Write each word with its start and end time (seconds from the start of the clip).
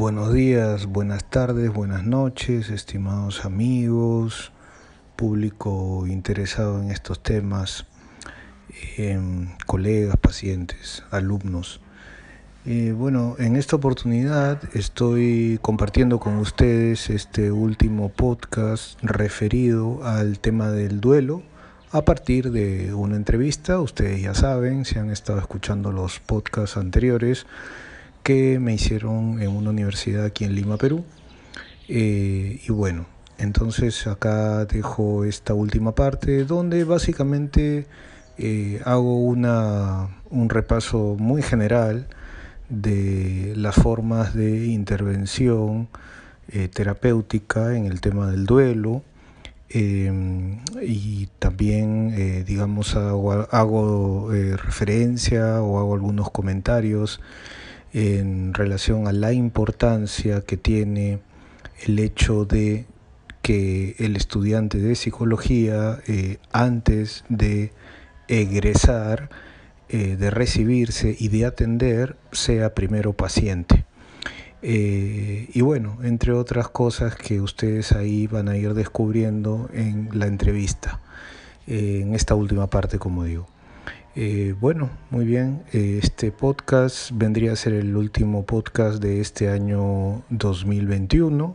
Buenos 0.00 0.32
días, 0.32 0.86
buenas 0.86 1.28
tardes, 1.28 1.70
buenas 1.70 2.06
noches, 2.06 2.70
estimados 2.70 3.44
amigos, 3.44 4.50
público 5.14 6.06
interesado 6.06 6.80
en 6.80 6.90
estos 6.90 7.22
temas, 7.22 7.84
em, 8.96 9.48
colegas, 9.66 10.16
pacientes, 10.16 11.04
alumnos. 11.10 11.82
Eh, 12.64 12.94
bueno, 12.96 13.36
en 13.38 13.56
esta 13.56 13.76
oportunidad 13.76 14.62
estoy 14.72 15.58
compartiendo 15.60 16.18
con 16.18 16.38
ustedes 16.38 17.10
este 17.10 17.52
último 17.52 18.08
podcast 18.08 18.98
referido 19.02 20.02
al 20.02 20.38
tema 20.38 20.70
del 20.70 21.02
duelo 21.02 21.42
a 21.92 22.06
partir 22.06 22.52
de 22.52 22.94
una 22.94 23.16
entrevista. 23.16 23.78
Ustedes 23.78 24.22
ya 24.22 24.32
saben, 24.32 24.86
si 24.86 24.98
han 24.98 25.10
estado 25.10 25.40
escuchando 25.40 25.92
los 25.92 26.20
podcasts 26.20 26.78
anteriores, 26.78 27.44
que 28.22 28.58
me 28.58 28.74
hicieron 28.74 29.40
en 29.42 29.50
una 29.50 29.70
universidad 29.70 30.24
aquí 30.24 30.44
en 30.44 30.54
Lima, 30.54 30.76
Perú. 30.76 31.04
Eh, 31.88 32.60
y 32.66 32.72
bueno, 32.72 33.06
entonces 33.38 34.06
acá 34.06 34.64
dejo 34.64 35.24
esta 35.24 35.54
última 35.54 35.94
parte 35.94 36.44
donde 36.44 36.84
básicamente 36.84 37.86
eh, 38.38 38.80
hago 38.84 39.18
una, 39.24 40.08
un 40.30 40.48
repaso 40.50 41.16
muy 41.18 41.42
general 41.42 42.06
de 42.68 43.54
las 43.56 43.74
formas 43.74 44.34
de 44.34 44.66
intervención 44.66 45.88
eh, 46.48 46.68
terapéutica 46.68 47.76
en 47.76 47.86
el 47.86 48.00
tema 48.00 48.30
del 48.30 48.46
duelo 48.46 49.02
y 49.72 51.26
también 51.38 52.44
digamos 52.44 52.96
hago 52.96 54.28
referencia 54.30 55.62
o 55.62 55.78
hago 55.78 55.94
algunos 55.94 56.28
comentarios 56.30 57.20
en 57.92 58.54
relación 58.54 59.06
a 59.06 59.12
la 59.12 59.32
importancia 59.32 60.42
que 60.42 60.56
tiene 60.56 61.20
el 61.84 61.98
hecho 61.98 62.44
de 62.44 62.86
que 63.42 63.96
el 63.98 64.16
estudiante 64.16 64.78
de 64.78 64.94
psicología 64.94 66.00
eh, 66.06 66.38
antes 66.52 67.24
de 67.28 67.72
egresar, 68.28 69.30
eh, 69.88 70.16
de 70.16 70.30
recibirse 70.30 71.16
y 71.18 71.28
de 71.28 71.46
atender, 71.46 72.16
sea 72.32 72.74
primero 72.74 73.12
paciente. 73.12 73.84
Eh, 74.62 75.48
y 75.52 75.60
bueno, 75.62 75.98
entre 76.02 76.32
otras 76.32 76.68
cosas 76.68 77.16
que 77.16 77.40
ustedes 77.40 77.92
ahí 77.92 78.26
van 78.26 78.48
a 78.48 78.56
ir 78.56 78.74
descubriendo 78.74 79.70
en 79.72 80.10
la 80.12 80.26
entrevista, 80.26 81.00
en 81.66 82.14
esta 82.14 82.34
última 82.34 82.68
parte, 82.68 82.98
como 82.98 83.24
digo. 83.24 83.48
Eh, 84.16 84.56
bueno, 84.60 84.90
muy 85.10 85.24
bien. 85.24 85.62
Eh, 85.72 86.00
este 86.02 86.32
podcast 86.32 87.12
vendría 87.14 87.52
a 87.52 87.56
ser 87.56 87.74
el 87.74 87.96
último 87.96 88.44
podcast 88.44 89.00
de 89.00 89.20
este 89.20 89.48
año 89.48 90.24
2021. 90.30 91.54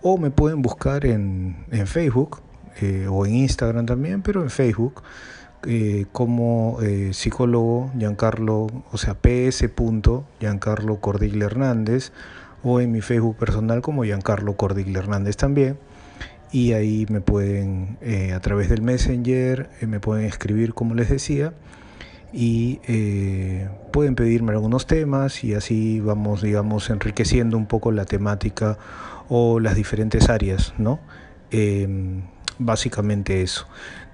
o 0.03 0.19
me 0.19 0.31
pueden 0.31 0.63
buscar 0.63 1.05
en, 1.05 1.67
en 1.71 1.87
Facebook 1.87 2.41
eh, 2.81 3.07
o 3.11 3.27
en 3.27 3.35
Instagram 3.35 3.85
también, 3.87 4.23
pero 4.23 4.43
en 4.43 4.51
Facebook 4.51 5.03
eh, 5.67 6.07
como 6.13 6.79
eh, 6.83 7.11
psicólogo 7.13 7.91
Giancarlo, 7.99 8.67
o 8.91 8.99
sea, 8.99 9.15
ps. 9.15 9.65
Giancarlo 10.41 11.01
Cordigle 11.01 11.45
Hernández, 11.45 12.13
o 12.63 12.81
en 12.81 12.93
mi 12.93 13.01
Facebook 13.01 13.37
personal 13.37 13.83
como 13.83 14.05
Giancarlo 14.05 14.57
Cordigle 14.57 14.99
Hernández 14.99 15.37
también. 15.37 15.79
Y 16.53 16.73
ahí 16.73 17.07
me 17.11 17.21
pueden, 17.21 17.99
eh, 18.01 18.33
a 18.33 18.41
través 18.41 18.69
del 18.69 18.83
Messenger, 18.83 19.69
me 19.83 20.01
pueden 20.01 20.25
escribir 20.25 20.75
como 20.75 20.95
les 20.95 21.11
decía, 21.11 21.53
y 22.33 22.81
pueden 23.93 24.15
pedirme 24.15 24.53
algunos 24.53 24.87
temas 24.87 25.43
y 25.43 25.55
así 25.55 26.01
vamos, 26.01 26.43
digamos, 26.43 26.91
enriqueciendo 26.91 27.57
un 27.57 27.67
poco 27.67 27.93
la 27.93 28.05
temática 28.05 28.79
o 29.29 29.59
las 29.61 29.75
diferentes 29.75 30.29
áreas, 30.29 30.75
¿no? 30.77 31.01
Em, 31.51 32.23
básicamente 32.59 33.43
eso. 33.43 33.67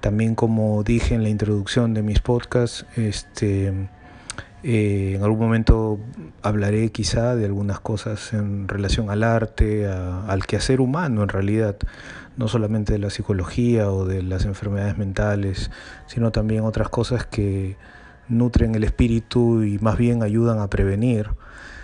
También 0.02 0.34
como 0.34 0.82
dije 0.82 1.14
en 1.14 1.22
la 1.22 1.28
introducción 1.28 1.94
de 1.94 2.02
mis 2.02 2.18
podcasts, 2.18 2.86
este, 2.96 3.68
eh, 4.64 5.12
en 5.14 5.22
algún 5.22 5.38
momento 5.38 6.00
hablaré 6.42 6.90
quizá 6.90 7.36
de 7.36 7.44
algunas 7.44 7.78
cosas 7.78 8.32
en 8.32 8.66
relación 8.66 9.10
al 9.10 9.22
arte, 9.22 9.86
al 9.86 10.44
quehacer 10.44 10.80
humano 10.80 11.22
en 11.22 11.28
realidad, 11.28 11.76
no 12.36 12.48
solamente 12.48 12.94
de 12.94 12.98
la 12.98 13.10
psicología 13.10 13.92
o 13.92 14.04
de 14.04 14.24
las 14.24 14.44
enfermedades 14.44 14.98
mentales, 14.98 15.70
sino 16.08 16.32
también 16.32 16.64
otras 16.64 16.88
cosas 16.88 17.24
que 17.24 17.76
nutren 18.28 18.74
el 18.74 18.82
espíritu 18.82 19.62
y 19.62 19.78
más 19.78 19.96
bien 19.96 20.24
ayudan 20.24 20.58
a 20.58 20.68
prevenir, 20.68 21.28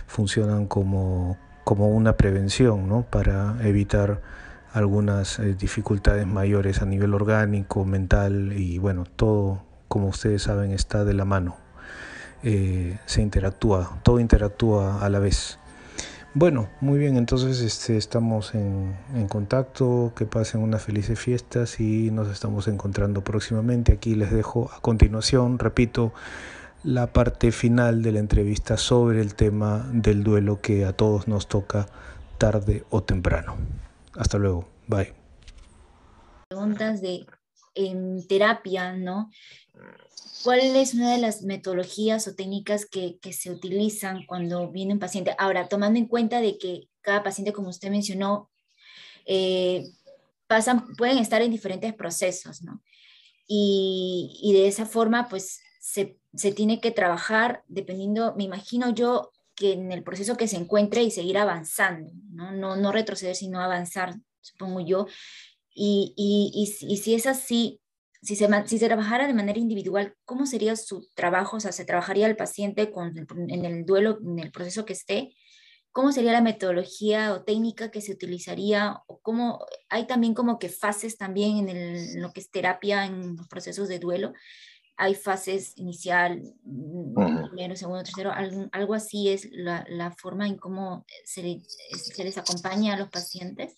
funcionan 0.09 0.67
como, 0.67 1.39
como 1.63 1.89
una 1.91 2.17
prevención 2.17 2.89
¿no? 2.89 3.03
para 3.03 3.55
evitar 3.63 4.21
algunas 4.79 5.39
eh, 5.39 5.55
dificultades 5.55 6.27
mayores 6.27 6.81
a 6.83 6.87
nivel 6.87 7.15
orgánico, 7.15 7.85
mental 7.85 8.53
y 8.57 8.79
bueno, 8.79 9.05
todo, 9.05 9.63
como 9.89 10.09
ustedes 10.09 10.43
saben, 10.43 10.71
está 10.71 11.05
de 11.05 11.15
la 11.15 11.25
mano. 11.25 11.57
Eh, 12.45 12.99
se 13.07 13.21
interactúa, 13.21 13.99
todo 14.03 14.21
interactúa 14.21 15.05
a 15.05 15.09
la 15.09 15.19
vez. 15.19 15.59
Bueno, 16.35 16.69
muy 16.81 16.99
bien, 16.99 17.17
entonces 17.17 17.61
este, 17.61 17.97
estamos 17.97 18.55
en, 18.55 18.95
en, 19.15 19.27
contacto, 19.27 20.13
que 20.15 20.25
pasen 20.25 20.61
unas 20.61 20.83
felices 20.83 21.19
fiestas 21.19 21.81
y 21.81 22.11
nos 22.13 22.29
estamos 22.29 22.69
encontrando 22.69 23.25
próximamente. 23.25 23.93
Aquí 23.93 24.15
les 24.15 24.31
dejo 24.31 24.71
a 24.73 24.81
continuación, 24.81 25.59
repito, 25.59 26.13
la 26.85 27.09
parte 27.09 27.51
final 27.51 28.03
de 28.03 28.13
la 28.13 28.21
entrevista 28.21 28.77
sobre 28.77 29.21
el 29.21 29.35
tema 29.35 29.89
del 29.93 30.23
duelo 30.23 30.61
que 30.61 30.85
a 30.85 30.93
todos 30.93 31.27
nos 31.27 31.49
toca 31.49 31.87
tarde 32.39 32.85
o 32.91 33.03
temprano. 33.03 33.57
Hasta 34.19 34.37
luego. 34.37 34.69
Bye. 34.89 35.15
Preguntas 36.49 37.01
de 37.01 37.25
en 37.75 38.27
terapia, 38.27 38.93
¿no? 38.97 39.31
¿Cuál 40.43 40.61
es 40.61 40.95
una 40.95 41.13
de 41.13 41.19
las 41.19 41.43
metodologías 41.43 42.27
o 42.27 42.35
técnicas 42.35 42.87
que, 42.87 43.19
se 43.33 43.51
utilizan 43.51 44.27
cuando 44.27 44.71
viene 44.71 44.95
un 44.95 44.99
paciente? 44.99 45.35
Ahora, 45.39 45.69
tomando 45.69 45.99
en 45.99 46.07
cuenta 46.07 46.41
de 46.41 46.59
que 46.59 46.89
cada 47.01 47.23
paciente, 47.23 47.53
como 47.53 47.69
usted 47.69 47.91
mencionó, 47.91 48.51
eh, 49.25 49.85
pasan, 50.49 50.95
pueden 50.97 51.19
estar 51.19 51.41
en 51.43 51.53
diferentes 51.53 51.95
procesos, 51.95 52.63
¿no? 52.63 52.83
Y, 53.47 54.39
y 54.43 54.53
de 54.53 54.67
esa 54.67 54.87
forma, 54.87 55.29
pues, 55.29 55.61
se, 55.81 56.19
se, 56.35 56.53
tiene 56.53 56.81
que 56.81 56.91
trabajar 56.91 57.63
dependiendo, 57.69 58.35
me 58.37 58.45
imagino 58.45 58.91
yo, 58.91 59.31
que 59.59 59.73
en 59.73 59.91
el 59.91 60.05
proceso 60.05 60.37
que 60.37 60.47
se 60.47 60.57
encuentre 60.57 61.03
y 61.03 61.11
seguir 61.11 61.37
avanzando, 61.37 62.13
¿no? 62.31 62.53
No, 62.53 62.77
no 62.77 62.93
retroceder, 62.93 63.35
sino 63.35 63.61
avanzar, 63.61 64.15
supongo 64.41 64.81
yo. 64.81 65.07
Y, 65.75 66.15
y, 66.17 66.53
y, 66.87 66.97
si 66.97 67.15
es 67.15 67.27
así, 67.27 67.81
si 68.23 68.37
se, 68.37 68.49
si 68.67 68.79
se 68.79 68.87
trabajara 68.87 69.27
de 69.27 69.35
manera 69.35 69.59
individual, 69.59 70.15
¿cómo 70.25 70.47
sería 70.47 70.77
su 70.77 71.09
trabajo? 71.15 71.57
O 71.57 71.61
sea, 71.61 71.73
¿se 71.73 71.85
trabajaría 71.85 72.27
el 72.27 72.37
paciente 72.37 72.93
con, 72.93 73.15
en 73.17 73.65
el 73.65 73.85
duelo, 73.85 74.19
en 74.25 74.39
el 74.39 74.53
proceso 74.53 74.85
que 74.85 74.93
esté? 74.93 75.35
¿Cómo 75.91 76.13
sería 76.13 76.33
la 76.33 76.41
metodología 76.41 77.33
o 77.33 77.43
técnica 77.43 77.91
que 77.91 78.01
se 78.01 78.13
utilizaría? 78.13 79.03
¿O 79.09 79.19
cómo, 79.21 79.65
hay 79.89 80.07
también 80.07 80.35
como 80.35 80.59
que 80.61 80.69
fases 80.69 81.17
también 81.17 81.69
en, 81.69 81.69
el, 81.69 82.21
lo 82.21 82.33
que 82.33 82.41
es 82.41 82.51
terapia 82.51 83.07
en 83.07 83.37
procesos 83.49 83.89
de 83.89 83.99
duelo 83.99 84.33
hay 84.99 85.15
fases 85.15 85.73
inicial, 85.77 86.43
mm, 86.65 87.47
primero, 87.47 87.77
segundo, 87.77 88.03
tercero, 88.03 88.33
algo, 88.73 88.95
así 88.95 89.29
es 89.29 89.49
la, 89.53 89.85
la, 89.89 90.11
forma 90.11 90.47
en 90.47 90.57
cómo 90.57 91.07
se, 91.25 91.61
se, 91.97 92.25
les 92.25 92.37
acompaña 92.37 92.95
a 92.95 92.99
los 92.99 93.09
pacientes? 93.09 93.77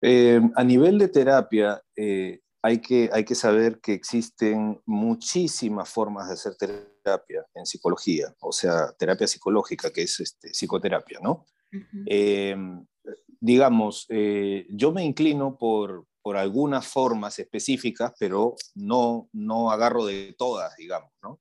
Eh, 0.00 0.40
a 0.54 0.62
nivel 0.62 0.98
de 0.98 1.08
terapia, 1.08 1.82
eh, 1.96 2.40
hay, 2.62 2.78
que, 2.78 3.10
hay 3.12 3.24
que 3.24 3.34
saber 3.34 3.80
que 3.80 3.92
existen 3.92 4.80
muchísimas 4.86 5.88
formas 5.88 6.28
de 6.28 6.34
hacer 6.34 6.54
terapia 6.56 7.44
en 7.52 7.66
psicología, 7.66 8.32
o 8.40 8.52
sea, 8.52 8.92
terapia 8.96 9.26
psicológica, 9.26 9.90
que 9.90 10.02
es 10.02 10.20
este, 10.20 10.50
psicoterapia, 10.50 11.18
¿no? 11.20 11.44
digamos, 13.40 14.06
eh, 14.08 14.66
yo 14.70 14.92
me 14.92 15.04
inclino 15.04 15.56
por, 15.58 16.06
por 16.26 16.36
algunas 16.36 16.88
formas 16.88 17.38
específicas, 17.38 18.12
pero 18.18 18.56
no, 18.74 19.28
no 19.32 19.70
agarro 19.70 20.04
de 20.04 20.34
todas, 20.36 20.74
digamos, 20.74 21.12
¿no? 21.22 21.40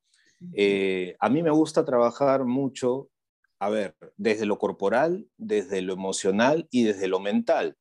Eh, 0.54 1.16
a 1.20 1.28
mí 1.28 1.42
me 1.42 1.50
gusta 1.50 1.84
trabajar 1.84 2.46
mucho, 2.46 3.10
a 3.58 3.70
ver, 3.70 3.98
desde 4.16 4.46
lo 4.46 4.60
corporal, 4.60 5.28
desde 5.38 5.82
lo 5.82 5.94
emocional 5.94 6.68
y 6.70 6.84
desde 6.84 7.08
lo 7.08 7.20
mental, 7.20 7.76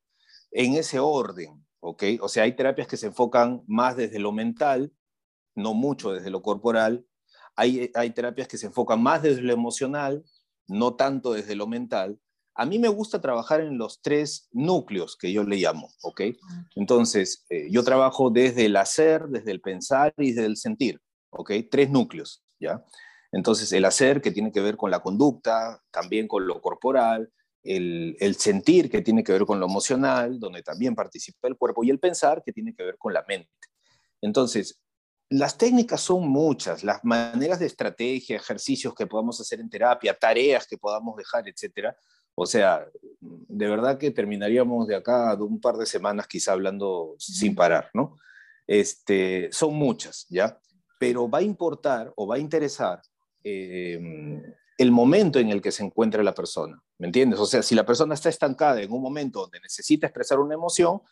en 0.50 0.76
ese 0.76 0.98
orden, 0.98 1.66
¿ok? 1.80 2.04
O 2.22 2.28
sea, 2.30 2.44
hay 2.44 2.56
terapias 2.56 2.88
que 2.88 2.96
se 2.96 3.08
enfocan 3.08 3.62
más 3.66 3.98
desde 3.98 4.18
lo 4.18 4.32
mental, 4.32 4.90
no 5.54 5.74
mucho 5.74 6.10
desde 6.10 6.30
lo 6.30 6.40
corporal, 6.40 7.04
hay, 7.54 7.92
hay 7.94 8.10
terapias 8.12 8.48
que 8.48 8.56
se 8.56 8.68
enfocan 8.68 9.02
más 9.02 9.22
desde 9.22 9.42
lo 9.42 9.52
emocional, 9.52 10.24
no 10.68 10.94
tanto 10.94 11.34
desde 11.34 11.54
lo 11.54 11.66
mental. 11.66 12.18
A 12.54 12.66
mí 12.66 12.78
me 12.78 12.88
gusta 12.88 13.20
trabajar 13.20 13.60
en 13.60 13.78
los 13.78 14.00
tres 14.00 14.48
núcleos 14.52 15.16
que 15.16 15.32
yo 15.32 15.42
le 15.42 15.56
llamo, 15.56 15.90
¿ok? 16.02 16.22
Entonces, 16.76 17.44
eh, 17.50 17.66
yo 17.70 17.82
trabajo 17.82 18.30
desde 18.30 18.66
el 18.66 18.76
hacer, 18.76 19.26
desde 19.26 19.50
el 19.50 19.60
pensar 19.60 20.14
y 20.16 20.32
desde 20.32 20.46
el 20.46 20.56
sentir, 20.56 21.00
¿ok? 21.30 21.50
Tres 21.70 21.90
núcleos. 21.90 22.44
Entonces, 23.32 23.72
el 23.72 23.84
hacer, 23.84 24.20
que 24.20 24.30
tiene 24.30 24.52
que 24.52 24.60
ver 24.60 24.76
con 24.76 24.90
la 24.90 25.00
conducta, 25.00 25.82
también 25.90 26.28
con 26.28 26.46
lo 26.46 26.60
corporal, 26.60 27.30
el, 27.64 28.36
sentir, 28.38 28.90
que 28.90 29.02
tiene 29.02 29.24
que 29.24 29.32
ver 29.32 29.44
con 29.44 29.58
lo 29.58 29.66
emocional, 29.66 30.38
donde 30.38 30.62
también 30.62 30.94
participa 30.94 31.48
el 31.48 31.56
cuerpo, 31.56 31.82
y 31.82 31.90
el 31.90 31.98
pensar, 31.98 32.42
que 32.44 32.52
tiene 32.52 32.74
que 32.74 32.84
ver 32.84 32.96
con 32.98 33.12
la 33.12 33.24
mente. 33.26 33.50
Entonces, 34.20 34.80
las 35.30 35.58
técnicas 35.58 36.00
son 36.00 36.28
muchas, 36.28 36.84
las 36.84 37.02
maneras 37.02 37.58
de 37.58 37.66
estrategia, 37.66 38.36
ejercicios 38.36 38.94
que 38.94 39.06
podamos 39.06 39.40
hacer 39.40 39.60
en 39.60 39.70
terapia, 39.70 40.16
tareas 40.16 40.66
que 40.66 40.78
podamos 40.78 41.16
dejar, 41.16 41.48
etcétera. 41.48 41.96
O 42.34 42.46
sea, 42.46 42.86
de 43.20 43.68
verdad 43.68 43.98
que 43.98 44.10
terminaríamos 44.10 44.86
de 44.86 44.96
acá 44.96 45.34
de 45.36 45.42
un 45.42 45.60
par 45.60 45.76
de 45.76 45.86
semanas 45.86 46.26
quizá 46.26 46.52
hablando 46.52 47.14
sin 47.18 47.54
parar, 47.54 47.90
¿no? 47.94 48.18
Este, 48.66 49.48
son 49.52 49.74
muchas, 49.74 50.26
¿ya? 50.28 50.58
pero 50.98 51.28
va 51.28 51.38
a 51.38 51.42
importar 51.42 52.12
o 52.16 52.26
va 52.26 52.36
a 52.36 52.38
interesar 52.38 53.02
eh, 53.42 54.00
el 54.78 54.90
momento 54.90 55.38
en 55.38 55.50
el 55.50 55.60
que 55.60 55.70
se 55.70 55.84
encuentra 55.84 56.22
la 56.22 56.34
persona, 56.34 56.82
¿me 56.98 57.06
entiendes? 57.06 57.38
O 57.40 57.44
sea, 57.44 57.62
si 57.62 57.74
la 57.74 57.84
persona 57.84 58.14
está 58.14 58.28
estancada 58.30 58.80
en 58.80 58.90
un 58.90 59.02
momento 59.02 59.40
donde 59.40 59.60
necesita 59.60 60.06
expresar 60.06 60.38
una 60.38 60.54
emoción, 60.54 61.02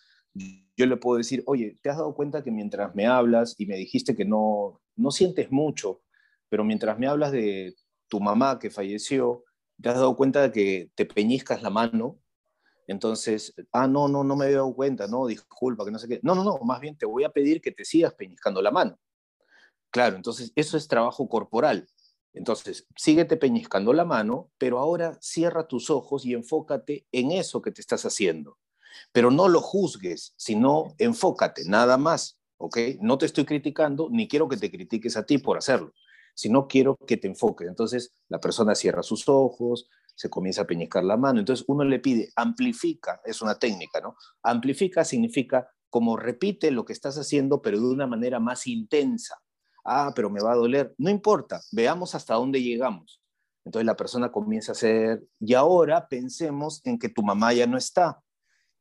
yo 0.77 0.87
le 0.87 0.97
puedo 0.97 1.19
decir, 1.19 1.43
oye, 1.47 1.79
¿te 1.83 1.91
has 1.91 1.99
dado 1.99 2.15
cuenta 2.15 2.43
que 2.43 2.51
mientras 2.51 2.95
me 2.95 3.07
hablas 3.07 3.55
y 3.59 3.67
me 3.67 3.77
dijiste 3.77 4.17
que 4.17 4.25
no, 4.25 4.81
no 4.97 5.11
sientes 5.11 5.51
mucho, 5.51 6.01
pero 6.49 6.65
mientras 6.65 6.99
me 6.99 7.07
hablas 7.07 7.31
de 7.31 7.75
tu 8.09 8.19
mamá 8.19 8.59
que 8.59 8.71
falleció, 8.71 9.45
te 9.81 9.89
has 9.89 9.97
dado 9.97 10.17
cuenta 10.17 10.43
de 10.43 10.53
que 10.53 10.91
te 10.95 11.07
peñizcas 11.07 11.63
la 11.63 11.71
mano? 11.71 12.19
Entonces, 12.87 13.55
ah, 13.73 13.87
no, 13.87 14.09
no, 14.09 14.25
no 14.25 14.37
me 14.37 14.47
había 14.47 14.59
dado 14.59 14.75
cuenta, 14.75 15.07
no, 15.07 15.27
disculpa, 15.27 15.85
que 15.85 15.91
no 15.91 15.99
sé 15.99 16.09
qué. 16.09 16.21
No, 16.23 16.35
no, 16.35 16.45
no, 16.45 16.59
más 16.65 16.81
bien 16.81 16.97
te 16.97 17.07
voy 17.07 17.25
a 17.25 17.31
pedir 17.31 17.61
que 17.61 17.73
te 17.73 17.85
sigas 17.85 18.15
peñizcando 18.15 18.61
la 18.61 18.71
mano. 18.71 18.99
Claro, 19.91 20.17
entonces 20.17 20.53
eso 20.57 20.77
es 20.77 20.89
trabajo 20.89 21.29
corporal. 21.29 21.89
Entonces, 22.35 22.87
síguete 22.97 23.37
peñiscando 23.37 23.93
la 23.93 24.05
mano, 24.05 24.51
pero 24.59 24.79
ahora 24.79 25.19
cierra 25.21 25.69
tus 25.69 25.91
ojos 25.91 26.25
y 26.25 26.33
enfócate 26.33 27.07
en 27.13 27.31
eso 27.31 27.61
que 27.61 27.73
te 27.73 27.83
estás 27.83 28.05
haciendo. 28.05 28.59
Pero 29.13 29.31
no 29.31 29.49
lo 29.49 29.61
juzgues, 29.61 30.35
sino 30.37 30.95
enfócate, 30.99 31.65
nada 31.67 31.99
más, 31.99 32.39
¿ok? 32.57 32.79
No 33.01 33.19
te 33.19 33.27
estoy 33.27 33.45
criticando, 33.45 34.09
ni 34.11 34.29
quiero 34.29 34.49
que 34.49 34.57
te 34.57 34.71
critiques 34.71 35.17
a 35.17 35.27
ti 35.27 35.39
por 35.39 35.59
hacerlo, 35.59 35.93
sino 36.35 36.67
quiero 36.67 36.97
que 36.97 37.17
te 37.17 37.29
enfoques. 37.29 37.69
Entonces, 37.69 38.15
la 38.29 38.41
persona 38.41 38.75
cierra 38.75 39.03
sus 39.03 39.29
ojos, 39.29 39.89
se 40.15 40.31
comienza 40.31 40.63
a 40.63 40.67
peñiscar 40.67 41.05
la 41.05 41.17
mano. 41.17 41.41
Entonces, 41.41 41.65
uno 41.69 41.85
le 41.85 41.99
pide, 41.99 42.31
amplifica, 42.37 43.21
es 43.25 43.43
una 43.43 43.59
técnica, 43.59 44.01
¿no? 44.01 44.17
Amplifica 44.43 45.05
significa 45.05 45.69
como 45.91 46.17
repite 46.17 46.71
lo 46.71 46.85
que 46.85 46.93
estás 46.93 47.19
haciendo, 47.19 47.61
pero 47.61 47.79
de 47.79 47.87
una 47.87 48.07
manera 48.07 48.41
más 48.41 48.67
intensa 48.67 49.37
ah, 49.85 50.13
pero 50.15 50.31
me 50.31 50.41
va 50.41 50.53
a 50.53 50.57
doler, 50.57 50.95
no 50.99 51.11
importa, 51.11 51.61
veamos 51.73 52.15
hasta 52.15 52.35
dónde 52.35 52.63
llegamos. 52.63 53.21
Entonces 53.65 53.87
la 53.87 53.97
persona 53.97 54.33
comienza 54.33 54.73
a 54.73 54.75
hacer, 54.75 55.25
y 55.39 55.55
ahora 55.55 56.09
pensemos 56.09 56.81
en 56.85 56.99
que 56.99 57.09
tu 57.09 57.23
mamá 57.23 57.53
ya 57.53 57.67
no 57.67 57.77
está. 57.77 58.21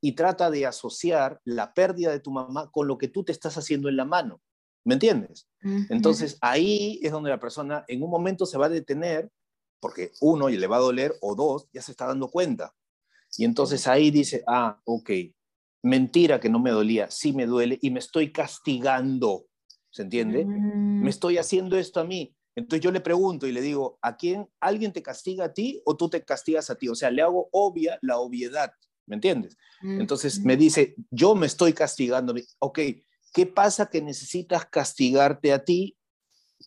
Y 0.02 0.14
trata 0.14 0.50
de 0.50 0.66
asociar 0.66 1.40
la 1.44 1.74
pérdida 1.74 2.12
de 2.12 2.20
tu 2.20 2.32
mamá 2.32 2.72
con 2.72 2.88
lo 2.88 2.98
que 2.98 3.08
tú 3.08 3.24
te 3.24 3.32
estás 3.32 3.58
haciendo 3.58 3.88
en 3.88 3.98
la 3.98 4.06
mano. 4.06 4.42
¿Me 4.84 4.96
entiendes? 4.96 5.48
Entonces 5.90 6.38
ahí 6.42 7.00
es 7.04 7.12
donde 7.12 7.30
la 7.30 7.40
persona 7.40 7.86
en 7.88 8.02
un 8.04 8.10
momento 8.10 8.46
se 8.46 8.58
va 8.58 8.66
a 8.68 8.70
detener, 8.70 9.30
porque 9.80 10.12
uno, 10.22 10.50
y 10.50 10.58
le 10.58 10.68
va 10.68 10.78
a 10.78 10.82
doler, 10.82 11.14
o 11.22 11.36
dos, 11.36 11.68
ya 11.74 11.82
se 11.82 11.92
está 11.92 12.06
dando 12.08 12.30
cuenta. 12.30 12.74
Y 13.38 13.46
entonces 13.46 13.88
ahí 13.88 14.12
dice, 14.12 14.44
ah, 14.48 14.80
ok, 14.86 15.10
mentira 15.84 16.40
que 16.40 16.50
no 16.50 16.60
me 16.60 16.72
dolía, 16.72 17.10
sí 17.10 17.34
me 17.34 17.46
duele 17.46 17.78
y 17.82 17.92
me 17.92 18.00
estoy 18.00 18.32
castigando. 18.32 19.46
¿se 19.90 20.04
entiende? 20.04 20.46
Me 21.00 21.08
Mm, 21.08 21.10
estoy 21.10 21.38
haciendo 21.38 21.78
esto 21.78 22.00
a 22.00 22.04
mí. 22.06 22.36
Entonces 22.56 22.84
yo 22.84 22.92
le 22.92 23.02
pregunto 23.02 23.48
y 23.48 23.52
le 23.52 23.62
digo, 23.62 23.98
¿a 24.02 24.16
quién? 24.18 24.48
¿Alguien 24.60 24.92
te 24.94 25.02
castiga 25.02 25.46
a 25.46 25.54
ti 25.54 25.82
o 25.86 25.96
tú 25.98 26.10
te 26.10 26.24
castigas 26.24 26.70
a 26.70 26.76
ti? 26.76 26.88
O 26.90 26.96
sea, 26.96 27.12
le 27.12 27.22
hago 27.22 27.50
obvia 27.52 27.98
la 28.02 28.18
obviedad, 28.20 28.72
¿me 29.06 29.16
entiendes? 29.16 29.58
mm, 29.84 30.00
Entonces 30.00 30.46
me 30.46 30.58
dice, 30.58 30.96
yo 31.10 31.36
me 31.36 31.48
estoy 31.48 31.74
castigando. 31.74 32.34
Ok, 32.60 32.80
¿qué 33.34 33.46
pasa 33.46 33.90
que 33.90 34.02
necesitas 34.02 34.66
castigarte 34.66 35.54
a 35.54 35.64
ti 35.64 35.98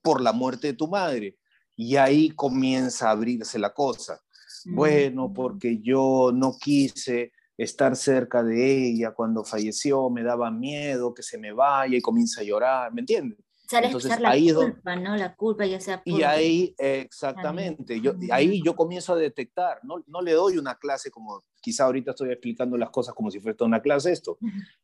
por 0.03 0.21
la 0.21 0.33
muerte 0.33 0.69
de 0.69 0.75
tu 0.75 0.89
madre? 0.89 1.37
Y 1.77 1.97
ahí 1.97 2.31
comienza 2.31 3.09
a 3.09 3.13
abrirse 3.13 3.59
la 3.59 3.73
cosa. 3.73 4.21
Bueno, 4.67 5.33
porque 5.33 5.81
yo 5.81 6.31
no 6.33 6.57
quise 6.59 7.33
estar 7.57 7.97
cerca 7.97 8.43
de 8.43 8.89
ella 8.89 9.13
cuando 9.13 9.45
falleció, 9.45 10.09
me 10.11 10.23
daba 10.23 10.51
miedo 10.51 11.13
que 11.13 11.23
se 11.23 11.39
me 11.39 11.53
vaya 11.53 11.97
y 11.99 12.01
comienza 12.01 12.41
a 12.41 12.45
llorar, 12.45 12.93
¿me 12.93 13.01
entiendes? 13.01 13.39
Sale 13.67 13.87
a 13.87 13.89
Entonces 13.89 14.11
expresar 14.11 14.21
la 14.21 14.31
ahí 14.31 14.53
culpa, 14.53 14.97
¿no? 14.97 15.17
La 15.17 15.35
culpa 15.35 15.65
ya 15.65 15.81
sea 15.81 16.03
y 16.05 16.13
por... 16.13 16.25
ahí, 16.25 16.75
exactamente, 16.77 18.01
yo, 18.01 18.13
ahí 18.31 18.61
yo 18.63 18.77
comienzo 18.77 19.15
a 19.15 19.17
detectar, 19.17 19.81
no, 19.83 20.05
no 20.07 20.21
le 20.21 20.33
doy 20.33 20.59
una 20.59 20.75
clase 20.75 21.11
como, 21.11 21.45
quizá 21.63 21.85
ahorita 21.85 22.11
estoy 22.11 22.31
explicando 22.31 22.77
las 22.77 22.91
cosas 22.91 23.15
como 23.15 23.31
si 23.31 23.41
fuera 23.41 23.65
una 23.65 23.81
clase 23.81 24.13
esto, 24.13 24.39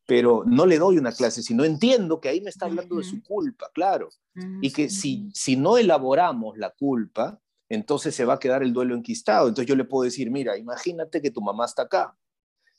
pero 0.07 0.45
no 0.47 0.65
le 0.65 0.79
doy 0.79 0.97
una 0.97 1.13
clase, 1.13 1.43
sino 1.43 1.65
entiendo 1.65 2.21
que 2.21 2.31
ahí 2.31 2.41
me 2.41 2.49
está 2.49 2.67
hablando 2.67 2.97
de 2.97 3.05
su 3.05 3.23
culpa, 3.23 3.71
claro, 3.75 4.09
y 4.63 4.73
que 4.73 4.89
si, 4.89 5.31
si 5.35 5.57
no 5.57 5.77
elaboramos 5.77 6.57
la 6.57 6.71
culpa, 6.71 7.39
entonces 7.71 8.15
se 8.15 8.25
va 8.25 8.35
a 8.35 8.39
quedar 8.39 8.63
el 8.63 8.73
duelo 8.73 8.95
enquistado. 8.97 9.49
Entonces 9.49 9.69
yo 9.69 9.77
le 9.77 9.85
puedo 9.85 10.05
decir, 10.05 10.31
mira, 10.31 10.59
imagínate 10.59 11.23
que 11.23 11.31
tu 11.31 11.41
mamá 11.41 11.65
está 11.67 11.83
acá 11.83 12.17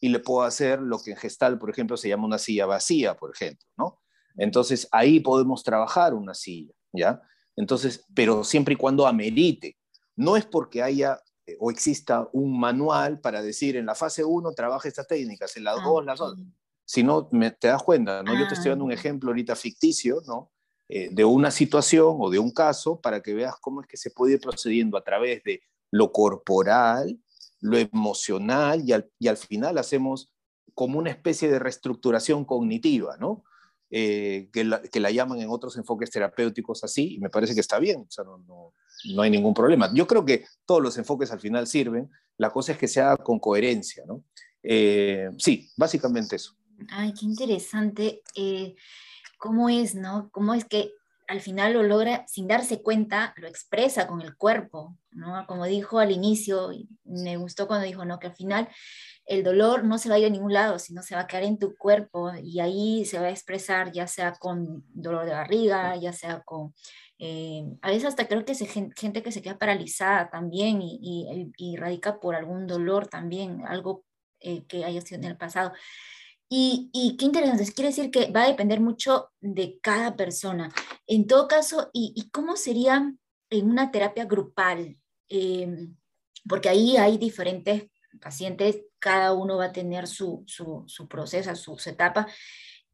y 0.02 0.10
le 0.10 0.20
puedo 0.20 0.44
hacer 0.44 0.82
lo 0.82 1.00
que 1.00 1.12
en 1.12 1.18
gestal, 1.18 1.58
por 1.58 1.70
ejemplo, 1.70 1.96
se 1.96 2.10
llama 2.10 2.26
una 2.26 2.38
silla 2.38 2.66
vacía, 2.66 3.16
por 3.16 3.32
ejemplo, 3.34 3.66
¿no? 3.78 4.02
Entonces 4.38 4.88
ahí 4.92 5.20
podemos 5.20 5.64
trabajar 5.64 6.14
una 6.14 6.34
silla, 6.34 6.74
¿ya? 6.94 7.22
Entonces, 7.56 8.06
pero 8.14 8.44
siempre 8.44 8.74
y 8.74 8.78
cuando 8.78 9.06
amerite. 9.08 9.78
No 10.16 10.36
es 10.38 10.46
porque 10.46 10.82
haya 10.84 11.20
eh, 11.46 11.58
o 11.60 11.72
exista 11.72 12.30
un 12.34 12.60
manual 12.60 13.20
para 13.20 13.42
decir 13.42 13.76
en 13.76 13.86
la 13.86 13.96
fase 13.96 14.24
1 14.24 14.52
trabaja 14.54 14.88
estas 14.88 15.08
técnicas, 15.08 15.56
en 15.58 15.64
la 15.64 15.72
Ah, 15.74 15.82
2 15.84 16.06
las 16.06 16.22
otras. 16.22 16.46
Si 16.86 17.04
no, 17.04 17.30
me- 17.32 17.52
te 17.52 17.68
das 17.70 17.82
cuenta, 17.84 18.22
¿no? 18.22 18.38
Yo 18.38 18.48
te 18.48 18.54
estoy 18.54 18.70
dando 18.70 18.86
un 18.86 18.92
Ah. 18.92 18.96
ejemplo 18.96 19.30
ahorita 19.32 19.56
ficticio, 19.56 20.22
¿no? 20.28 20.52
Eh, 20.90 21.10
de 21.12 21.24
una 21.24 21.50
situación 21.52 22.18
o 22.20 22.30
de 22.30 22.38
un 22.40 22.52
caso 22.52 23.00
para 23.00 23.22
que 23.22 23.34
veas 23.34 23.56
cómo 23.62 23.82
es 23.82 23.88
que 23.88 23.96
se 23.98 24.12
puede 24.12 24.34
ir 24.34 24.42
procediendo 24.42 24.98
a 24.98 25.04
través 25.04 25.42
de 25.44 25.62
lo 25.90 26.12
corporal, 26.12 27.18
lo 27.62 27.78
emocional 27.78 28.82
y 28.88 28.92
al, 28.92 29.10
y 29.20 29.28
al 29.30 29.38
final 29.38 29.78
hacemos 29.78 30.32
como 30.74 31.00
una 31.00 31.10
especie 31.10 31.50
de 31.50 31.60
reestructuración 31.60 32.44
cognitiva, 32.46 33.16
¿no? 33.18 33.44
Eh, 33.94 34.50
que, 34.54 34.64
la, 34.64 34.82
que, 34.82 35.02
la, 35.02 35.12
llaman 35.12 35.42
en 35.42 35.50
otros 35.50 35.76
enfoques 35.76 36.10
terapéuticos 36.10 36.82
así, 36.86 37.16
y 37.16 37.20
me 37.20 37.30
parece 37.30 37.54
que 37.54 37.60
está 37.60 37.78
bien, 37.78 38.06
o 38.08 38.10
sea, 38.10 38.24
no, 38.24 38.38
no, 38.38 38.74
no, 39.14 39.22
hay 39.22 39.30
ningún 39.30 39.54
problema. 39.54 39.92
Yo 39.94 40.08
creo 40.08 40.24
que 40.24 40.46
todos 40.66 40.82
los 40.82 40.98
enfoques 40.98 41.30
al 41.32 41.42
final 41.42 41.68
sirven, 41.68 42.10
la 42.38 42.52
cosa 42.52 42.72
es 42.72 42.78
que 42.78 42.88
se 42.88 43.02
haga 43.02 43.18
con 43.18 43.38
coherencia, 43.40 44.06
¿no? 44.08 44.24
Eh, 44.64 45.30
sí, 45.38 45.70
básicamente 45.76 46.38
eso. 46.38 46.56
Ay, 46.90 47.14
qué 47.14 47.26
interesante. 47.26 48.22
Eh, 48.34 48.76
¿Cómo 49.38 49.68
es, 49.68 49.94
no? 49.94 50.30
¿Cómo 50.32 50.54
es 50.54 50.64
que 50.64 50.94
al 51.32 51.40
final 51.40 51.72
lo 51.72 51.84
logra, 51.84 52.26
sin 52.28 52.46
darse 52.46 52.82
cuenta, 52.82 53.34
lo 53.38 53.48
expresa 53.48 54.06
con 54.06 54.22
el 54.22 54.36
cuerpo, 54.36 54.98
¿no? 55.12 55.46
Como 55.48 55.66
dijo 55.66 56.00
al 56.00 56.12
inicio, 56.12 56.72
me 57.06 57.38
gustó 57.38 57.68
cuando 57.68 57.86
dijo, 57.86 58.04
¿no? 58.04 58.20
Que 58.20 58.28
al 58.28 58.36
final 58.36 58.68
el 59.26 59.42
dolor 59.42 59.86
no 59.86 59.98
se 59.98 60.10
va 60.10 60.16
a 60.16 60.20
ir 60.20 60.26
a 60.26 60.30
ningún 60.30 60.52
lado, 60.52 60.78
sino 60.78 61.02
se 61.02 61.16
va 61.16 61.22
a 61.22 61.28
quedar 61.28 61.44
en 61.44 61.58
tu 61.58 61.78
cuerpo 61.78 62.34
y 62.44 62.60
ahí 62.60 63.06
se 63.06 63.18
va 63.18 63.28
a 63.28 63.30
expresar 63.30 63.94
ya 63.94 64.08
sea 64.08 64.34
con 64.34 64.84
dolor 64.90 65.26
de 65.26 65.32
barriga, 65.32 65.96
ya 65.96 66.12
sea 66.12 66.42
con... 66.42 66.74
Eh, 67.18 67.64
a 67.82 67.90
veces 67.92 68.06
hasta 68.06 68.28
creo 68.28 68.44
que 68.44 68.56
se, 68.56 68.66
gente 68.66 69.24
que 69.24 69.32
se 69.32 69.42
queda 69.42 69.58
paralizada 69.58 70.30
también 70.30 70.80
y 70.82 71.78
radica 71.78 72.20
por 72.20 72.36
algún 72.36 72.68
dolor 72.68 73.08
también, 73.08 73.66
algo 73.66 74.04
eh, 74.42 74.66
que 74.66 74.84
haya 74.84 75.00
sido 75.02 75.22
en 75.22 75.28
el 75.28 75.38
pasado. 75.38 75.72
Y, 76.54 76.90
y, 76.92 77.16
qué 77.16 77.24
interesante, 77.24 77.72
quiere 77.72 77.92
decir 77.92 78.12
que 78.12 78.30
va 78.30 78.44
a 78.44 78.48
depender 78.48 78.82
mucho 78.82 79.32
de 79.40 79.80
cada 79.82 80.18
persona. 80.18 80.70
En 81.08 81.26
todo 81.26 81.48
caso, 81.48 81.90
¿y, 81.94 82.12
y 82.14 82.30
cómo 82.30 82.58
sería 82.58 83.14
en 83.50 83.70
una 83.70 83.90
terapia 83.90 84.26
grupal? 84.26 84.98
Eh, 85.30 85.88
porque 86.48 86.68
ahí 86.68 86.98
hay 86.98 87.18
diferentes 87.18 87.90
pacientes, 88.20 88.84
cada 89.00 89.34
uno 89.34 89.58
va 89.58 89.66
a 89.66 89.72
tener 89.72 90.08
su, 90.08 90.46
proceso, 91.10 91.56
su, 91.56 91.90
etapa. 91.90 92.28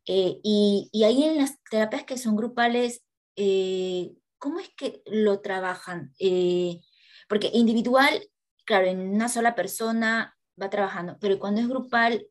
Eh, 0.06 0.40
y, 0.44 1.04
ahí 1.04 1.24
en 1.24 1.38
las 1.38 1.62
terapias 1.70 2.04
que 2.04 2.18
son 2.18 2.36
grupales, 2.36 3.04
eh, 3.36 4.14
¿cómo 4.38 4.60
es 4.60 4.70
que 4.76 5.02
lo 5.06 5.42
trabajan? 5.42 6.14
Eh, 6.20 6.82
porque 7.28 7.50
individual, 7.54 8.22
claro, 8.66 8.88
en 8.88 9.00
una 9.00 9.30
sola 9.30 9.56
persona 9.56 10.37
va 10.62 10.70
trabajando, 10.70 11.18
pero 11.20 11.40
cuando 11.40 11.62
es 11.62 11.68
grupal, 11.68 12.28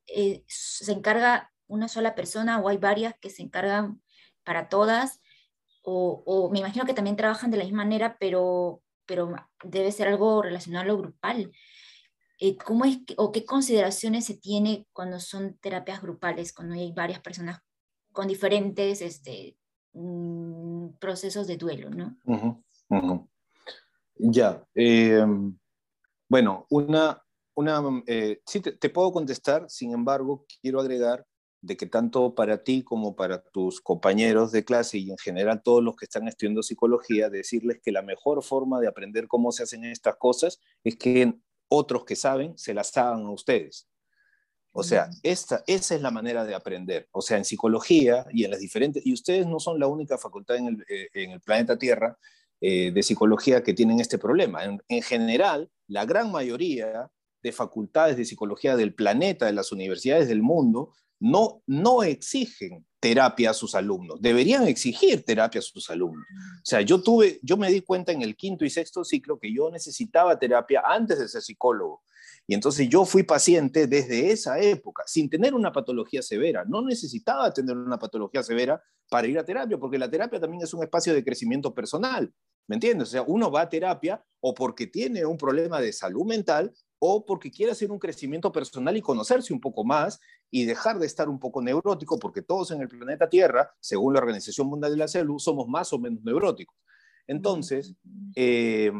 se 0.46 0.92
encarga 0.92 1.52
una 1.68 1.88
sola 1.88 2.14
persona 2.14 2.58
o 2.60 2.68
hay 2.68 2.76
varias 2.76 3.14
que 3.20 3.30
se 3.30 3.42
encargan 3.42 4.00
para 4.44 4.68
todas, 4.68 5.20
o, 5.88 6.50
me 6.52 6.58
imagino 6.58 6.84
que 6.84 6.94
también 6.94 7.16
trabajan 7.16 7.50
de 7.52 7.58
la 7.58 7.64
misma 7.64 7.84
manera, 7.84 8.16
pero, 8.18 8.82
pero 9.06 9.32
debe 9.62 9.92
ser 9.92 10.08
algo 10.08 10.42
relacionado 10.42 10.82
a 10.82 10.86
lo 10.88 10.98
grupal. 10.98 11.52
Eh, 12.40 12.56
¿Cómo 12.56 12.84
es 12.84 12.98
o 13.16 13.30
qué 13.30 13.44
consideraciones 13.44 14.24
se 14.24 14.36
tiene 14.36 14.86
cuando 14.92 15.20
son 15.20 15.56
terapias 15.58 16.02
grupales, 16.02 16.52
cuando 16.52 16.74
hay 16.74 16.92
varias 16.92 17.20
personas 17.20 17.60
con 18.12 18.26
diferentes 18.26 19.00
este, 19.00 19.56
mm, 19.92 20.96
procesos 20.98 21.46
de 21.46 21.56
duelo, 21.56 21.90
¿no? 21.90 22.16
Ya. 24.16 24.66
Em, 24.74 25.56
bueno, 26.28 26.66
una, 26.70 27.22
una 27.56 27.82
eh, 28.06 28.40
sí 28.46 28.60
te, 28.60 28.90
puedo 28.90 29.12
contestar, 29.12 29.68
sin 29.68 29.92
embargo, 29.92 30.44
quiero 30.60 30.78
agregar 30.78 31.26
de 31.62 31.76
que 31.76 31.86
tanto 31.86 32.34
para 32.34 32.62
ti 32.62 32.82
como 32.82 33.16
para 33.16 33.42
tus 33.42 33.80
compañeros 33.80 34.52
de 34.52 34.62
clase 34.62 34.98
y 34.98 35.10
en 35.10 35.16
general 35.16 35.62
todos 35.62 35.82
los 35.82 35.96
que 35.96 36.04
están 36.04 36.28
estudiando 36.28 36.62
psicología, 36.62 37.30
decirles 37.30 37.80
que 37.82 37.92
la 37.92 38.02
mejor 38.02 38.44
forma 38.44 38.78
de 38.78 38.88
aprender 38.88 39.26
cómo 39.26 39.52
se 39.52 39.62
hacen 39.62 39.84
estas 39.84 40.16
cosas 40.16 40.60
es 40.84 40.96
que 40.96 41.32
otros 41.68 42.04
que 42.04 42.14
saben 42.14 42.56
se 42.58 42.74
las 42.74 42.94
hagan 42.96 43.24
a 43.24 43.30
ustedes. 43.30 43.88
O 44.72 44.82
sea, 44.82 45.08
esta, 45.22 45.64
esa 45.66 45.94
es 45.94 46.02
la 46.02 46.10
manera 46.10 46.44
de 46.44 46.54
aprender. 46.54 47.08
O 47.12 47.22
sea, 47.22 47.38
en 47.38 47.46
psicología 47.46 48.26
y 48.30 48.44
en 48.44 48.50
las 48.50 48.60
diferentes, 48.60 49.04
y 49.06 49.14
ustedes 49.14 49.46
no 49.46 49.58
son 49.58 49.80
la 49.80 49.86
única 49.86 50.18
facultad 50.18 50.56
en 50.58 50.66
el, 50.66 50.84
eh, 51.14 51.38
planeta 51.42 51.78
Tierra 51.78 52.18
eh, 52.60 52.90
de 52.92 53.02
psicología 53.02 53.62
que 53.62 53.72
tienen 53.72 53.98
este 54.00 54.18
problema. 54.18 54.62
en 54.64 55.02
general, 55.02 55.70
la 55.88 56.04
gran 56.04 56.30
mayoría 56.30 57.10
de 57.46 57.52
facultades 57.52 58.16
de 58.16 58.24
psicología 58.24 58.74
del 58.74 58.92
planeta, 58.92 59.46
de 59.46 59.52
las 59.52 59.70
universidades 59.70 60.26
del 60.26 60.42
mundo, 60.42 60.92
no, 61.20 61.62
no 61.68 62.02
exigen 62.02 62.84
terapia 62.98 63.50
a 63.50 63.54
sus 63.54 63.76
alumnos, 63.76 64.20
deberían 64.20 64.66
exigir 64.66 65.24
terapia 65.24 65.60
a 65.60 65.62
sus 65.62 65.88
alumnos. 65.90 66.26
O 66.56 66.64
sea, 66.64 66.80
yo 66.80 67.00
tuve, 67.00 67.38
yo 67.44 67.56
me 67.56 67.70
di 67.70 67.82
cuenta 67.82 68.10
en 68.10 68.22
el 68.22 68.34
quinto 68.34 68.64
y 68.64 68.70
sexto 68.70 69.04
ciclo 69.04 69.38
que 69.38 69.54
yo 69.54 69.70
necesitaba 69.70 70.36
terapia 70.36 70.82
antes 70.84 71.20
de 71.20 71.28
ser 71.28 71.40
psicólogo. 71.40 72.02
Y 72.48 72.54
entonces 72.54 72.88
yo 72.88 73.04
fui 73.04 73.22
paciente 73.22 73.86
desde 73.86 74.32
esa 74.32 74.58
época, 74.58 75.04
sin 75.06 75.30
tener 75.30 75.54
una 75.54 75.70
patología 75.70 76.22
severa. 76.22 76.64
No 76.66 76.82
necesitaba 76.82 77.52
tener 77.52 77.76
una 77.76 77.98
patología 77.98 78.42
severa 78.42 78.82
para 79.08 79.28
ir 79.28 79.38
a 79.38 79.44
terapia, 79.44 79.78
porque 79.78 79.98
la 79.98 80.10
terapia 80.10 80.40
también 80.40 80.64
es 80.64 80.74
un 80.74 80.82
espacio 80.82 81.14
de 81.14 81.24
crecimiento 81.24 81.72
personal. 81.72 82.32
¿Me 82.66 82.74
entiendes? 82.74 83.08
O 83.08 83.10
sea, 83.12 83.22
uno 83.22 83.52
va 83.52 83.62
a 83.62 83.68
terapia 83.68 84.20
o 84.40 84.52
porque 84.52 84.88
tiene 84.88 85.24
un 85.24 85.38
problema 85.38 85.80
de 85.80 85.92
salud 85.92 86.26
mental 86.26 86.72
o 86.98 87.24
porque 87.24 87.50
quiere 87.50 87.72
hacer 87.72 87.90
un 87.90 87.98
crecimiento 87.98 88.50
personal 88.52 88.96
y 88.96 89.02
conocerse 89.02 89.52
un 89.52 89.60
poco 89.60 89.84
más 89.84 90.20
y 90.50 90.64
dejar 90.64 90.98
de 90.98 91.06
estar 91.06 91.28
un 91.28 91.38
poco 91.38 91.60
neurótico, 91.62 92.18
porque 92.18 92.42
todos 92.42 92.70
en 92.70 92.80
el 92.80 92.88
planeta 92.88 93.28
Tierra, 93.28 93.70
según 93.80 94.14
la 94.14 94.20
Organización 94.20 94.68
Mundial 94.68 94.92
de 94.92 94.98
la 94.98 95.08
Salud, 95.08 95.38
somos 95.38 95.68
más 95.68 95.92
o 95.92 95.98
menos 95.98 96.22
neuróticos. 96.24 96.76
Entonces, 97.28 97.94
eh, 98.36 98.92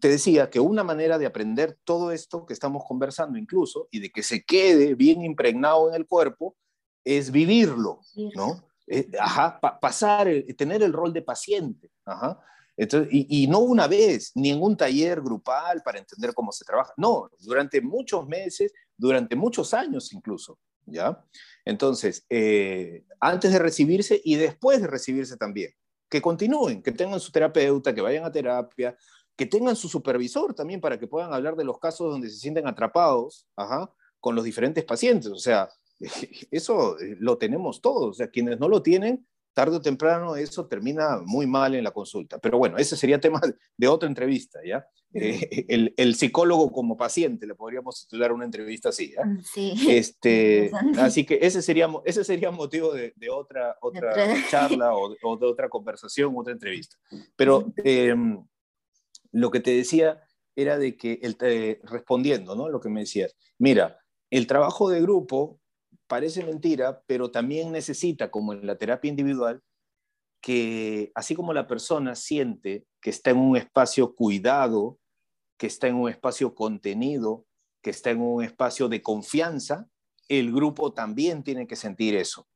te 0.00 0.08
decía 0.08 0.48
que 0.48 0.58
una 0.58 0.82
manera 0.82 1.18
de 1.18 1.26
aprender 1.26 1.78
todo 1.84 2.10
esto 2.10 2.46
que 2.46 2.54
estamos 2.54 2.82
conversando 2.86 3.38
incluso 3.38 3.88
y 3.90 4.00
de 4.00 4.10
que 4.10 4.22
se 4.22 4.42
quede 4.42 4.94
bien 4.94 5.22
impregnado 5.22 5.90
en 5.90 5.94
el 5.94 6.06
cuerpo 6.06 6.56
es 7.04 7.30
vivirlo, 7.30 8.00
¿no? 8.34 8.64
Eh, 8.86 9.10
ajá, 9.20 9.60
pasar, 9.80 10.28
tener 10.56 10.82
el 10.82 10.92
rol 10.92 11.12
de 11.12 11.22
paciente. 11.22 11.90
Ajá 12.06 12.40
y, 12.76 13.46
no 13.48 13.60
una 13.60 13.86
vez, 13.86 14.32
ni 14.34 14.50
en 14.50 14.62
un 14.62 14.76
taller 14.76 15.20
grupal 15.20 15.82
para 15.82 15.98
entender 15.98 16.32
cómo 16.34 16.52
se 16.52 16.64
trabaja, 16.64 16.92
no, 16.96 17.30
durante 17.40 17.80
muchos 17.80 18.26
meses, 18.26 18.72
durante 18.96 19.36
muchos 19.36 19.74
años 19.74 20.12
incluso, 20.12 20.58
¿ya? 20.86 21.22
Entonces, 21.64 22.24
eh, 22.30 23.04
antes 23.20 23.52
de 23.52 23.58
recibirse 23.58 24.20
y 24.24 24.36
después 24.36 24.80
de 24.80 24.88
recibirse 24.88 25.36
también, 25.36 25.72
que 26.08 26.20
continúen, 26.20 26.82
que 26.82 26.92
tengan 26.92 27.20
su 27.20 27.30
terapeuta, 27.30 27.94
que 27.94 28.00
vayan 28.00 28.24
a 28.24 28.32
terapia, 28.32 28.96
que 29.36 29.46
tengan 29.46 29.76
su 29.76 29.88
supervisor 29.88 30.54
también 30.54 30.80
para 30.80 30.98
que 30.98 31.06
puedan 31.06 31.32
hablar 31.32 31.56
de 31.56 31.64
los 31.64 31.78
casos 31.78 32.10
donde 32.10 32.28
se 32.28 32.38
sienten 32.38 32.66
atrapados, 32.66 33.46
con 34.20 34.34
los 34.34 34.44
diferentes 34.44 34.84
pacientes, 34.84 35.30
o 35.30 35.38
sea, 35.38 35.68
eso 36.50 36.98
eh, 37.00 37.16
lo 37.18 37.38
tenemos 37.38 37.80
todos, 37.80 38.10
o 38.10 38.14
sea, 38.14 38.28
quienes 38.28 38.58
no 38.58 38.68
lo 38.68 38.82
tienen, 38.82 39.26
tarde 39.52 39.76
o 39.76 39.80
temprano 39.80 40.36
eso 40.36 40.66
termina 40.66 41.20
muy 41.24 41.46
mal 41.46 41.74
en 41.74 41.84
la 41.84 41.90
consulta. 41.90 42.38
Pero 42.38 42.58
bueno, 42.58 42.78
ese 42.78 42.96
sería 42.96 43.20
tema 43.20 43.40
de 43.76 43.88
otra 43.88 44.08
entrevista, 44.08 44.60
¿ya? 44.64 44.86
Eh, 45.14 45.92
el, 45.96 46.14
psicólogo 46.14 46.72
como 46.72 46.96
paciente, 46.96 47.46
le 47.46 47.54
podríamos 47.54 48.00
titular 48.00 48.32
una 48.32 48.46
entrevista 48.46 48.88
así, 48.88 49.12
¿ya? 49.12 49.24
Mm, 49.24 49.42
sí. 49.42 49.74
Este, 49.88 50.70
así 50.98 51.24
que 51.24 51.38
ese 51.42 51.60
sería, 51.60 51.90
ese 52.04 52.24
sería 52.24 52.50
motivo 52.50 52.94
de, 52.94 53.12
otra, 53.30 53.76
otra 53.82 54.14
charla 54.48 54.94
o, 54.94 55.36
de 55.36 55.46
otra 55.46 55.68
conversación, 55.68 56.32
otra 56.36 56.52
entrevista. 56.52 56.96
Pero 57.36 57.72
em, 57.84 58.42
lo 59.32 59.50
que 59.50 59.60
te 59.60 59.72
decía 59.72 60.22
era 60.56 60.78
de 60.78 60.96
que, 60.96 61.18
el, 61.22 61.36
eh, 61.40 61.80
respondiendo, 61.84 62.54
¿no? 62.54 62.68
Lo 62.68 62.80
que 62.80 62.88
me 62.88 63.00
decías, 63.00 63.36
mira, 63.58 63.98
el 64.30 64.46
trabajo 64.46 64.88
de 64.88 65.02
grupo 65.02 65.60
parece 66.12 66.44
mentira, 66.44 67.02
pero 67.06 67.30
también 67.30 67.72
necesita, 67.72 68.30
como 68.30 68.52
en 68.52 68.66
la 68.66 68.76
terapia 68.76 69.08
individual, 69.08 69.62
que 70.42 71.10
así 71.14 71.34
como 71.34 71.54
la 71.54 71.66
persona 71.66 72.14
siente 72.16 72.84
que 73.00 73.08
está 73.08 73.30
en 73.30 73.38
un 73.38 73.56
espacio 73.56 74.14
cuidado, 74.14 74.98
que 75.56 75.66
está 75.68 75.88
en 75.88 75.94
un 75.94 76.10
espacio 76.10 76.54
contenido, 76.54 77.46
que 77.80 77.88
está 77.88 78.10
en 78.10 78.20
un 78.20 78.44
espacio 78.44 78.90
de 78.90 79.00
confianza, 79.00 79.88
el 80.28 80.52
grupo 80.52 80.92
también 80.92 81.42
tiene 81.42 81.66
que 81.66 81.76
sentir 81.76 82.14
eso. 82.14 82.46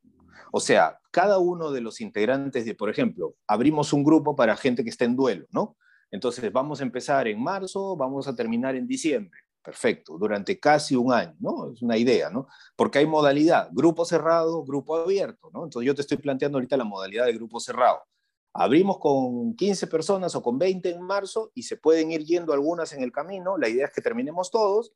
O 0.53 0.61
sea, 0.61 1.01
cada 1.11 1.39
uno 1.39 1.71
de 1.71 1.81
los 1.81 2.03
integrantes 2.03 2.67
de, 2.67 2.75
por 2.75 2.91
ejemplo, 2.91 3.37
abrimos 3.47 3.95
un 3.95 4.05
grupo 4.05 4.37
para 4.37 4.59
gente 4.59 4.85
que 4.85 4.91
está 4.91 5.07
en 5.07 5.17
duelo, 5.17 5.47
¿no? 5.51 5.79
Entonces 6.11 6.53
vamos 6.53 6.81
a 6.81 6.85
empezar 6.85 7.27
en 7.27 7.43
marzo, 7.43 7.97
vamos 7.97 8.29
a 8.29 8.37
terminar 8.37 8.77
en 8.77 8.87
diciembre. 8.87 9.41
Perfecto, 9.67 10.17
durante 10.17 10.61
casi 10.61 10.95
un 10.95 11.13
año, 11.13 11.35
¿no? 11.41 11.73
Es 11.73 11.83
una 11.83 11.97
idea, 11.97 12.31
¿no? 12.31 12.47
Porque 12.77 13.01
hay 13.01 13.07
modalidad, 13.07 13.69
grupo 13.73 14.05
cerrado, 14.05 14.63
grupo 14.63 14.95
abierto, 14.95 15.51
¿no? 15.53 15.65
Entonces 15.65 15.89
yo 15.89 15.93
te 15.93 16.03
estoy 16.03 16.19
planteando 16.19 16.59
ahorita 16.59 16.77
la 16.77 16.85
modalidad 16.85 17.27
de 17.27 17.33
grupo 17.33 17.59
cerrado. 17.59 17.99
Abrimos 18.53 19.01
con 19.01 19.57
15 19.57 19.89
personas 19.89 20.37
o 20.37 20.43
con 20.45 20.57
20 20.57 20.89
en 20.91 21.03
marzo 21.03 21.51
y 21.53 21.65
se 21.65 21.77
pueden 21.79 22.13
ir 22.13 22.23
yendo 22.25 22.53
algunas 22.53 22.93
en 22.93 23.03
el 23.03 23.11
camino. 23.11 23.59
La 23.59 23.69
idea 23.69 23.87
es 23.87 23.93
que 23.93 24.01
terminemos 24.01 24.53
todos 24.53 24.93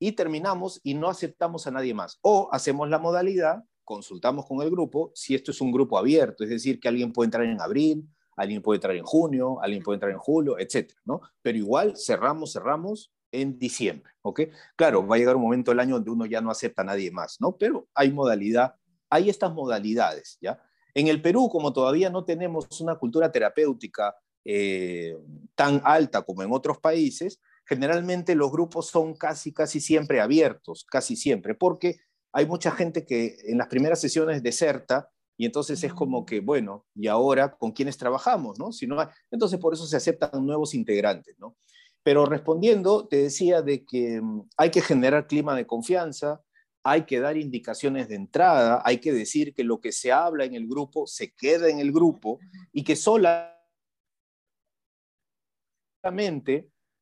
y 0.00 0.10
terminamos 0.10 0.80
y 0.82 0.94
no 0.94 1.08
aceptamos 1.08 1.68
a 1.68 1.70
nadie 1.70 1.94
más. 1.94 2.18
O 2.22 2.48
hacemos 2.50 2.88
la 2.90 2.98
modalidad, 2.98 3.62
consultamos 3.84 4.44
con 4.44 4.60
el 4.60 4.72
grupo, 4.72 5.12
si 5.14 5.36
esto 5.36 5.52
es 5.52 5.60
un 5.60 5.70
grupo 5.70 5.96
abierto, 5.96 6.42
es 6.42 6.50
decir, 6.50 6.80
que 6.80 6.88
alguien 6.88 7.12
puede 7.12 7.26
entrar 7.26 7.44
en 7.44 7.60
abril, 7.60 8.08
alguien 8.34 8.60
puede 8.60 8.78
entrar 8.78 8.96
en 8.96 9.04
junio, 9.04 9.60
alguien 9.62 9.84
puede 9.84 9.98
entrar 9.98 10.10
en 10.10 10.18
julio, 10.18 10.58
etcétera, 10.58 11.00
¿no? 11.04 11.20
Pero 11.42 11.58
igual 11.58 11.96
cerramos, 11.96 12.52
cerramos 12.52 13.12
en 13.32 13.58
diciembre, 13.58 14.12
¿ok? 14.22 14.40
Claro, 14.76 15.06
va 15.06 15.16
a 15.16 15.18
llegar 15.18 15.36
un 15.36 15.42
momento 15.42 15.70
del 15.70 15.80
año 15.80 15.96
donde 15.96 16.10
uno 16.10 16.26
ya 16.26 16.40
no 16.40 16.50
acepta 16.50 16.82
a 16.82 16.86
nadie 16.86 17.10
más, 17.10 17.36
¿no? 17.40 17.56
Pero 17.56 17.88
hay 17.94 18.12
modalidad, 18.12 18.74
hay 19.08 19.30
estas 19.30 19.52
modalidades, 19.52 20.38
¿ya? 20.40 20.60
En 20.94 21.08
el 21.08 21.22
Perú, 21.22 21.48
como 21.48 21.72
todavía 21.72 22.10
no 22.10 22.24
tenemos 22.24 22.80
una 22.80 22.96
cultura 22.96 23.30
terapéutica 23.30 24.16
eh, 24.44 25.16
tan 25.54 25.80
alta 25.84 26.22
como 26.22 26.42
en 26.42 26.52
otros 26.52 26.78
países, 26.78 27.40
generalmente 27.64 28.34
los 28.34 28.50
grupos 28.50 28.88
son 28.88 29.14
casi, 29.14 29.52
casi 29.52 29.80
siempre 29.80 30.20
abiertos, 30.20 30.84
casi 30.90 31.14
siempre, 31.14 31.54
porque 31.54 32.00
hay 32.32 32.46
mucha 32.46 32.70
gente 32.70 33.04
que 33.04 33.36
en 33.44 33.58
las 33.58 33.68
primeras 33.68 34.00
sesiones 34.00 34.42
deserta 34.42 35.08
y 35.36 35.46
entonces 35.46 35.82
es 35.84 35.94
como 35.94 36.26
que, 36.26 36.40
bueno, 36.40 36.86
¿y 36.94 37.06
ahora 37.06 37.50
con 37.50 37.72
quiénes 37.72 37.96
trabajamos? 37.96 38.58
¿no? 38.58 38.72
Si 38.72 38.86
no 38.86 38.96
entonces 39.30 39.58
por 39.58 39.72
eso 39.72 39.86
se 39.86 39.96
aceptan 39.96 40.44
nuevos 40.44 40.74
integrantes, 40.74 41.36
¿no? 41.38 41.56
Pero 42.02 42.26
respondiendo, 42.26 43.06
te 43.06 43.16
decía 43.16 43.62
de 43.62 43.84
que 43.84 44.20
mm, 44.20 44.48
hay 44.56 44.70
que 44.70 44.80
generar 44.80 45.26
clima 45.26 45.54
de 45.54 45.66
confianza, 45.66 46.42
hay 46.82 47.04
que 47.04 47.20
dar 47.20 47.36
indicaciones 47.36 48.08
de 48.08 48.14
entrada, 48.16 48.82
hay 48.84 48.98
que 48.98 49.12
decir 49.12 49.54
que 49.54 49.64
lo 49.64 49.80
que 49.80 49.92
se 49.92 50.12
habla 50.12 50.44
en 50.44 50.54
el 50.54 50.66
grupo 50.66 51.06
se 51.06 51.32
queda 51.32 51.68
en 51.68 51.78
el 51.78 51.92
grupo 51.92 52.38
y 52.72 52.84
que 52.84 52.96
solamente 52.96 53.40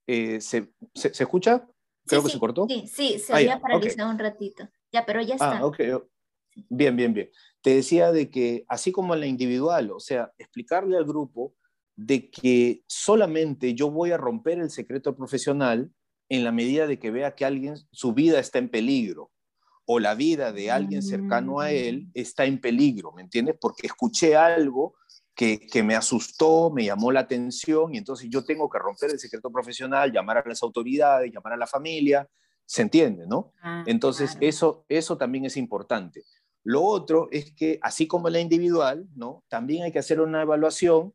eh, 0.07 0.41
se, 0.41 0.73
se, 0.95 1.09
escucha? 1.09 1.69
Creo 2.07 2.25
que 2.25 2.31
se 2.31 2.39
cortó. 2.39 2.67
Sí, 2.69 2.87
sí, 2.89 3.19
se 3.19 3.33
había 3.33 3.61
paralizado 3.61 4.11
un 4.11 4.19
ratito. 4.19 4.69
Ya, 4.91 5.05
pero 5.05 5.21
ya 5.21 5.35
está. 5.35 5.61
Ah. 5.63 6.03
Bien, 6.69 6.97
bien, 6.97 7.15
bien. 7.15 7.31
Te 7.61 7.75
decía 7.75 8.11
de 8.11 8.31
que 8.31 8.65
así 8.69 8.91
como 8.91 9.15
en 9.15 9.21
la 9.21 9.27
individual, 9.27 9.91
o 9.93 10.01
sea, 10.01 10.33
explicarle 10.39 10.97
al 10.97 11.05
grupo 11.05 11.55
de 11.99 12.31
que 12.31 12.85
solamente 12.87 13.75
yo 13.75 13.91
voy 13.91 14.13
a 14.13 14.17
romper 14.17 14.61
el 14.61 14.71
secreto 14.71 15.17
profesional 15.17 15.91
en 16.29 16.45
la 16.45 16.53
medida 16.53 16.87
de 16.87 17.01
que 17.01 17.11
vea 17.11 17.35
que 17.35 17.45
alguien, 17.45 17.75
su 17.91 18.13
vida 18.13 18.39
está 18.39 18.61
en 18.61 18.69
peligro 18.69 19.33
o 19.85 19.99
la 19.99 20.15
vida 20.15 20.53
de 20.53 20.71
alguien 20.71 21.03
cercano 21.03 21.59
a 21.59 21.73
él 21.73 22.05
mm. 22.07 22.11
está 22.15 22.45
en 22.45 22.61
peligro, 22.61 23.11
¿me 23.11 23.23
entiendes? 23.23 23.57
Porque 23.61 23.89
escuché 23.89 24.37
algo 24.37 24.95
que, 25.35 25.59
que, 25.59 25.83
me 25.83 25.97
asustó, 25.97 26.71
me 26.71 26.85
llamó 26.85 27.11
la 27.11 27.21
atención 27.21 27.93
y 27.93 27.99
entonces 27.99 28.29
yo 28.31 28.45
tengo 28.45 28.71
que 28.71 28.79
romper 28.79 29.11
el 29.11 29.19
secreto 29.19 29.51
profesional, 29.51 30.13
llamar 30.13 30.39
a 30.39 30.45
las 30.47 30.63
autoridades, 30.63 31.33
llamar 31.33 31.55
a 31.55 31.57
la 31.57 31.67
familia, 31.67 32.29
¿se 32.65 32.83
entiende, 32.83 33.27
no? 33.27 33.53
Ah, 33.61 33.83
entonces 33.87 34.39
eso, 34.41 34.85
eso 34.89 35.19
también 35.19 35.47
es 35.47 35.57
importante. 35.57 36.23
Lo 36.63 36.85
otro 36.85 37.29
es 37.33 37.53
que, 37.57 37.81
así 37.83 38.07
como 38.07 38.29
la 38.29 38.39
individual, 38.39 39.09
¿no? 39.17 39.43
También 39.49 39.83
hay 39.83 39.91
que 39.91 39.99
hacer 39.99 40.21
una 40.21 40.43
evaluación 40.43 41.13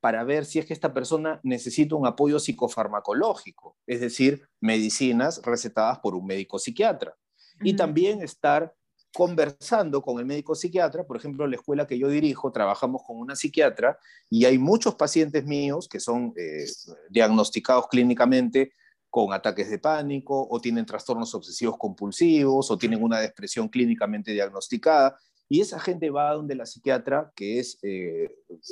para 0.00 0.24
ver 0.24 0.44
si 0.44 0.58
es 0.58 0.66
que 0.66 0.72
esta 0.72 0.92
persona 0.92 1.40
necesita 1.42 1.94
un 1.94 2.06
apoyo 2.06 2.38
psicofarmacológico, 2.38 3.76
es 3.86 4.00
decir, 4.00 4.48
medicinas 4.60 5.40
recetadas 5.42 5.98
por 6.00 6.14
un 6.14 6.26
médico 6.26 6.58
psiquiatra. 6.58 7.14
Y 7.62 7.74
también 7.74 8.22
estar 8.22 8.74
conversando 9.16 10.02
con 10.02 10.18
el 10.18 10.26
médico 10.26 10.54
psiquiatra, 10.54 11.04
por 11.04 11.16
ejemplo, 11.16 11.44
en 11.44 11.52
la 11.52 11.56
escuela 11.56 11.86
que 11.86 11.98
yo 11.98 12.08
dirijo, 12.08 12.52
trabajamos 12.52 13.02
con 13.02 13.16
una 13.16 13.34
psiquiatra 13.34 13.98
y 14.28 14.44
hay 14.44 14.58
muchos 14.58 14.94
pacientes 14.94 15.46
míos 15.46 15.88
que 15.88 16.00
son 16.00 16.34
eh, 16.36 16.66
diagnosticados 17.08 17.88
clínicamente 17.88 18.72
con 19.08 19.32
ataques 19.32 19.70
de 19.70 19.78
pánico 19.78 20.46
o 20.50 20.60
tienen 20.60 20.84
trastornos 20.84 21.34
obsesivos 21.34 21.78
compulsivos 21.78 22.70
o 22.70 22.76
tienen 22.76 23.02
una 23.02 23.18
depresión 23.18 23.70
clínicamente 23.70 24.32
diagnosticada. 24.32 25.18
Y 25.48 25.60
esa 25.60 25.78
gente 25.78 26.10
va 26.10 26.30
a 26.30 26.34
donde 26.34 26.54
la 26.54 26.66
psiquiatra, 26.66 27.32
que 27.36 27.60
es 27.60 27.78
eh, 27.82 28.28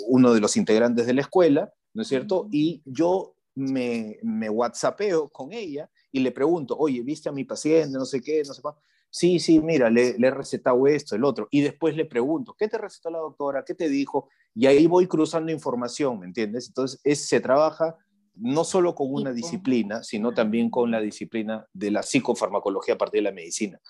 uno 0.09 0.35
de 0.35 0.41
los 0.41 0.57
integrantes 0.57 1.07
de 1.07 1.15
la 1.15 1.21
escuela, 1.21 1.73
¿no 1.93 2.03
es 2.03 2.09
cierto? 2.09 2.49
Y 2.51 2.83
yo 2.85 3.37
me, 3.55 4.19
me 4.23 4.51
whatsappeo 4.51 5.29
con 5.29 5.53
ella 5.53 5.89
y 6.11 6.21
le 6.21 6.33
pregunto, 6.33 6.77
oye, 6.77 7.03
¿viste 7.03 7.29
a 7.29 7.33
mi 7.33 7.45
paciente? 7.45 7.97
No 7.97 8.05
sé 8.05 8.21
qué, 8.21 8.43
no 8.47 8.53
sé 8.53 8.63
qué. 8.63 8.69
Sí, 9.11 9.39
sí, 9.39 9.61
mira, 9.61 9.91
le, 9.91 10.19
le, 10.19 10.27
he 10.27 10.31
recetado 10.33 10.89
esto, 10.89 11.15
el 11.15 11.23
otro. 11.23 11.47
Y 11.53 11.61
después 11.61 11.95
le 11.97 12.05
pregunto, 12.05 12.57
¿qué 12.59 12.67
te 12.67 12.79
recetó 12.79 13.11
la 13.11 13.19
doctora? 13.19 13.65
¿Qué 13.65 13.75
te 13.75 13.89
dijo? 13.89 14.29
Y 14.57 14.67
ahí 14.67 14.89
voy 14.89 15.07
cruzando 15.07 15.53
información, 15.53 16.19
¿me 16.19 16.27
entiendes? 16.27 16.67
Entonces, 16.67 17.01
es, 17.05 17.29
se 17.29 17.39
trabaja 17.39 17.97
no 18.37 18.65
solo 18.65 18.95
con 18.97 19.13
una 19.13 19.33
disciplina, 19.33 20.03
sino 20.03 20.35
también 20.35 20.69
con 20.69 20.91
la 20.91 21.01
disciplina 21.01 21.67
de 21.73 21.93
la 21.93 22.03
psicofarmacología 22.03 22.95
a 22.95 22.99
partir 22.99 23.19
de 23.19 23.31
la 23.31 23.33
medicina. 23.33 23.81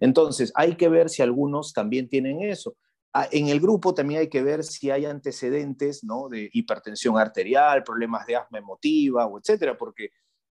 Entonces, 0.00 0.52
hay 0.54 0.76
que 0.76 0.88
ver 0.88 1.08
si 1.08 1.22
algunos 1.22 1.72
también 1.72 2.08
tienen 2.08 2.42
eso. 2.42 2.76
Ah, 3.12 3.28
en 3.30 3.48
el 3.48 3.60
grupo 3.60 3.94
también 3.94 4.20
hay 4.20 4.28
que 4.28 4.42
ver 4.42 4.64
si 4.64 4.90
hay 4.90 5.04
antecedentes 5.04 6.02
¿no? 6.02 6.28
de 6.28 6.50
hipertensión 6.52 7.16
arterial, 7.16 7.84
problemas 7.84 8.26
de 8.26 8.36
asma 8.36 8.58
emotiva, 8.58 9.26
o 9.26 9.38
etcétera, 9.38 9.78
porque 9.78 10.10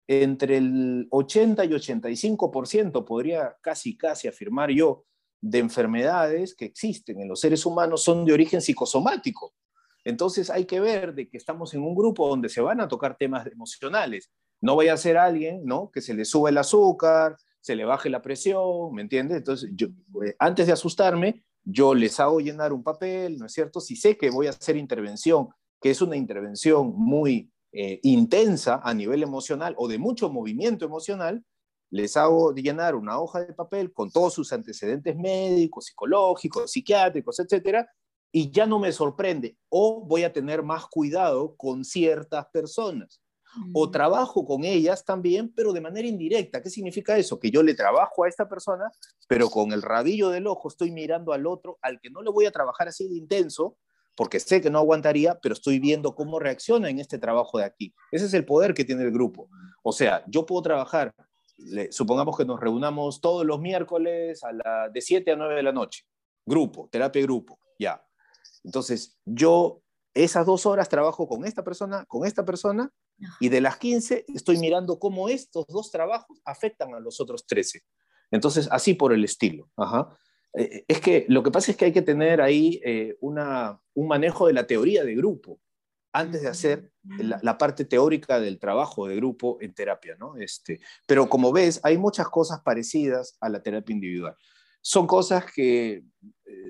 entre 0.06 0.58
el 0.58 1.06
80 1.10 1.64
y 1.64 1.68
85% 1.68 3.04
podría 3.04 3.56
casi, 3.62 3.96
casi 3.96 4.28
afirmar 4.28 4.70
yo, 4.70 5.04
de 5.40 5.58
enfermedades 5.58 6.54
que 6.54 6.66
existen 6.66 7.20
en 7.20 7.28
los 7.28 7.40
seres 7.40 7.64
humanos 7.64 8.02
son 8.02 8.24
de 8.24 8.32
origen 8.32 8.60
psicosomático. 8.60 9.54
Entonces 10.04 10.50
hay 10.50 10.64
que 10.64 10.80
ver 10.80 11.14
de 11.14 11.28
que 11.28 11.36
estamos 11.36 11.74
en 11.74 11.82
un 11.82 11.94
grupo 11.94 12.28
donde 12.28 12.48
se 12.48 12.60
van 12.60 12.80
a 12.80 12.88
tocar 12.88 13.16
temas 13.16 13.46
emocionales. 13.46 14.30
No 14.60 14.76
vaya 14.76 14.94
a 14.94 14.98
ser 14.98 15.16
alguien, 15.16 15.64
¿no? 15.64 15.90
Que 15.90 16.00
se 16.00 16.14
le 16.14 16.24
sube 16.24 16.50
el 16.50 16.58
azúcar, 16.58 17.36
se 17.60 17.76
le 17.76 17.84
baje 17.84 18.10
la 18.10 18.22
presión, 18.22 18.92
¿me 18.94 19.02
entiendes? 19.02 19.38
Entonces, 19.38 19.70
yo, 19.74 19.88
eh, 20.24 20.34
antes 20.38 20.66
de 20.66 20.72
asustarme, 20.72 21.44
yo 21.64 21.94
les 21.94 22.18
hago 22.20 22.40
llenar 22.40 22.72
un 22.72 22.82
papel, 22.82 23.38
¿no 23.38 23.46
es 23.46 23.52
cierto? 23.52 23.80
Si 23.80 23.96
sé 23.96 24.16
que 24.16 24.30
voy 24.30 24.46
a 24.46 24.50
hacer 24.50 24.76
intervención, 24.76 25.48
que 25.80 25.90
es 25.90 26.00
una 26.02 26.16
intervención 26.16 26.92
muy 26.96 27.52
eh, 27.72 28.00
intensa 28.02 28.80
a 28.82 28.94
nivel 28.94 29.22
emocional 29.22 29.74
o 29.78 29.88
de 29.88 29.98
mucho 29.98 30.30
movimiento 30.30 30.84
emocional, 30.84 31.44
les 31.90 32.16
hago 32.16 32.54
llenar 32.54 32.94
una 32.94 33.20
hoja 33.20 33.40
de 33.40 33.52
papel 33.52 33.92
con 33.92 34.10
todos 34.10 34.34
sus 34.34 34.52
antecedentes 34.52 35.16
médicos, 35.16 35.86
psicológicos, 35.86 36.70
psiquiátricos, 36.70 37.38
etcétera, 37.40 37.88
y 38.32 38.50
ya 38.50 38.66
no 38.66 38.78
me 38.78 38.92
sorprende. 38.92 39.56
O 39.68 40.04
voy 40.06 40.22
a 40.22 40.32
tener 40.32 40.62
más 40.62 40.86
cuidado 40.86 41.56
con 41.56 41.84
ciertas 41.84 42.46
personas. 42.52 43.20
O 43.72 43.86
mm. 43.86 43.90
trabajo 43.90 44.44
con 44.44 44.64
ellas 44.64 45.04
también, 45.04 45.52
pero 45.54 45.72
de 45.72 45.80
manera 45.80 46.06
indirecta. 46.06 46.62
¿Qué 46.62 46.70
significa 46.70 47.16
eso? 47.16 47.38
Que 47.38 47.50
yo 47.50 47.62
le 47.62 47.74
trabajo 47.74 48.24
a 48.24 48.28
esta 48.28 48.48
persona, 48.48 48.90
pero 49.28 49.48
con 49.50 49.72
el 49.72 49.82
rabillo 49.82 50.28
del 50.28 50.46
ojo 50.46 50.68
estoy 50.68 50.90
mirando 50.90 51.32
al 51.32 51.46
otro, 51.46 51.78
al 51.82 52.00
que 52.00 52.10
no 52.10 52.22
le 52.22 52.30
voy 52.30 52.46
a 52.46 52.52
trabajar 52.52 52.88
así 52.88 53.08
de 53.08 53.16
intenso, 53.16 53.76
porque 54.16 54.40
sé 54.40 54.60
que 54.60 54.70
no 54.70 54.78
aguantaría, 54.78 55.38
pero 55.40 55.54
estoy 55.54 55.78
viendo 55.78 56.14
cómo 56.14 56.38
reacciona 56.38 56.90
en 56.90 56.98
este 56.98 57.18
trabajo 57.18 57.58
de 57.58 57.64
aquí. 57.64 57.94
Ese 58.12 58.26
es 58.26 58.34
el 58.34 58.44
poder 58.44 58.74
que 58.74 58.84
tiene 58.84 59.02
el 59.02 59.12
grupo. 59.12 59.48
O 59.82 59.92
sea, 59.92 60.24
yo 60.26 60.46
puedo 60.46 60.62
trabajar, 60.62 61.14
supongamos 61.90 62.36
que 62.36 62.44
nos 62.44 62.60
reunamos 62.60 63.20
todos 63.20 63.46
los 63.46 63.60
miércoles 63.60 64.44
a 64.44 64.52
la, 64.52 64.88
de 64.92 65.00
7 65.00 65.32
a 65.32 65.36
9 65.36 65.54
de 65.54 65.62
la 65.62 65.72
noche. 65.72 66.04
Grupo, 66.44 66.88
terapia 66.90 67.22
grupo, 67.22 67.58
ya. 67.78 68.04
Entonces, 68.62 69.18
yo 69.24 69.82
esas 70.14 70.46
dos 70.46 70.66
horas 70.66 70.88
trabajo 70.88 71.28
con 71.28 71.44
esta 71.44 71.62
persona, 71.64 72.04
con 72.06 72.26
esta 72.26 72.44
persona, 72.44 72.92
y 73.38 73.48
de 73.48 73.60
las 73.60 73.76
15 73.76 74.26
estoy 74.34 74.58
mirando 74.58 74.98
cómo 74.98 75.28
estos 75.28 75.66
dos 75.68 75.90
trabajos 75.90 76.40
afectan 76.44 76.94
a 76.94 77.00
los 77.00 77.20
otros 77.20 77.46
13. 77.46 77.82
Entonces, 78.30 78.68
así 78.70 78.94
por 78.94 79.12
el 79.12 79.24
estilo. 79.24 79.70
Eh, 80.54 80.84
es 80.88 81.00
que 81.00 81.26
lo 81.28 81.42
que 81.42 81.50
pasa 81.50 81.70
es 81.70 81.76
que 81.76 81.86
hay 81.86 81.92
que 81.92 82.02
tener 82.02 82.40
ahí 82.40 82.80
eh, 82.84 83.16
una, 83.20 83.80
un 83.94 84.08
manejo 84.08 84.46
de 84.46 84.52
la 84.52 84.66
teoría 84.66 85.04
de 85.04 85.14
grupo 85.14 85.60
antes 86.12 86.42
de 86.42 86.48
hacer 86.48 86.90
la, 87.04 87.38
la, 87.40 87.56
parte 87.56 87.84
teórica 87.84 88.40
del 88.40 88.58
trabajo 88.58 89.06
de 89.06 89.14
grupo 89.14 89.58
en 89.60 89.72
terapia, 89.74 90.16
¿no? 90.18 90.36
Este, 90.36 90.80
pero 91.06 91.28
como 91.28 91.52
ves, 91.52 91.78
hay 91.84 91.98
muchas 91.98 92.28
cosas 92.28 92.62
parecidas 92.64 93.36
a 93.40 93.48
la 93.48 93.62
terapia 93.62 93.94
individual 93.94 94.36
son 94.80 95.06
cosas 95.06 95.44
que 95.52 95.92
eh, 95.92 96.04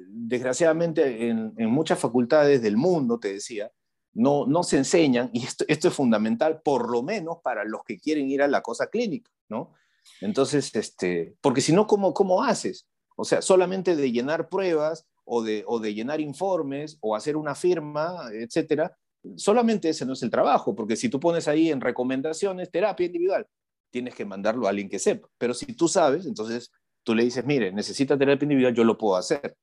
desgraciadamente 0.09 1.29
en, 1.29 1.55
muchas 1.71 1.99
facultades 1.99 2.63
del 2.63 2.77
mundo, 2.77 3.19
te 3.19 3.33
decía, 3.33 3.71
no, 4.13 4.47
no 4.47 4.63
se 4.63 4.79
enseñan 4.79 5.31
y 5.33 5.45
esto, 5.45 5.65
esto 5.69 5.89
es 5.89 5.95
fundamental 5.95 6.61
por 6.63 6.91
lo 6.91 7.03
menos 7.03 7.39
para 7.43 7.65
los 7.65 7.83
que 7.85 7.99
quieren 7.99 8.29
ir 8.29 8.43
a 8.43 8.49
la 8.49 8.61
cosa 8.63 8.89
clínica, 8.89 9.31
¿no? 9.49 9.73
Entonces, 10.21 10.75
este, 10.75 11.37
porque 11.41 11.61
si 11.61 11.73
no, 11.73 11.87
¿cómo, 11.87 12.13
¿cómo 12.15 12.43
haces? 12.43 12.89
O 13.17 13.25
sea, 13.25 13.43
solamente 13.43 13.97
de 13.97 14.13
llenar 14.13 14.49
pruebas 14.49 15.07
o 15.25 15.43
de, 15.43 15.65
o 15.67 15.79
de 15.79 15.95
llenar 15.95 16.21
informes 16.21 16.99
o 17.01 17.15
hacer 17.15 17.37
una 17.37 17.55
firma, 17.55 18.31
etcétera, 18.33 18.97
solamente 19.37 19.91
ese 19.91 20.07
no 20.07 20.15
es 20.15 20.23
el 20.23 20.31
trabajo, 20.31 20.75
porque 20.75 20.97
si 20.97 21.09
tú 21.09 21.21
pones 21.21 21.47
ahí 21.49 21.71
en 21.71 21.81
recomendaciones 21.81 22.71
terapia 22.71 23.07
individual, 23.07 23.47
tienes 23.91 24.15
que 24.15 24.25
mandarlo 24.25 24.67
a 24.67 24.71
alguien 24.71 24.89
que 24.89 24.99
sepa. 24.99 25.29
Pero 25.39 25.55
si 25.55 25.67
tú 25.75 25.89
sabes, 25.89 26.27
entonces 26.27 26.71
tú 27.03 27.15
le 27.15 27.25
dices, 27.25 27.45
mire, 27.45 27.73
necesita 27.73 28.19
terapia 28.19 28.45
individual, 28.45 28.75
yo 28.75 28.85
lo 28.85 28.97
puedo 28.97 29.17
hacer. 29.17 29.57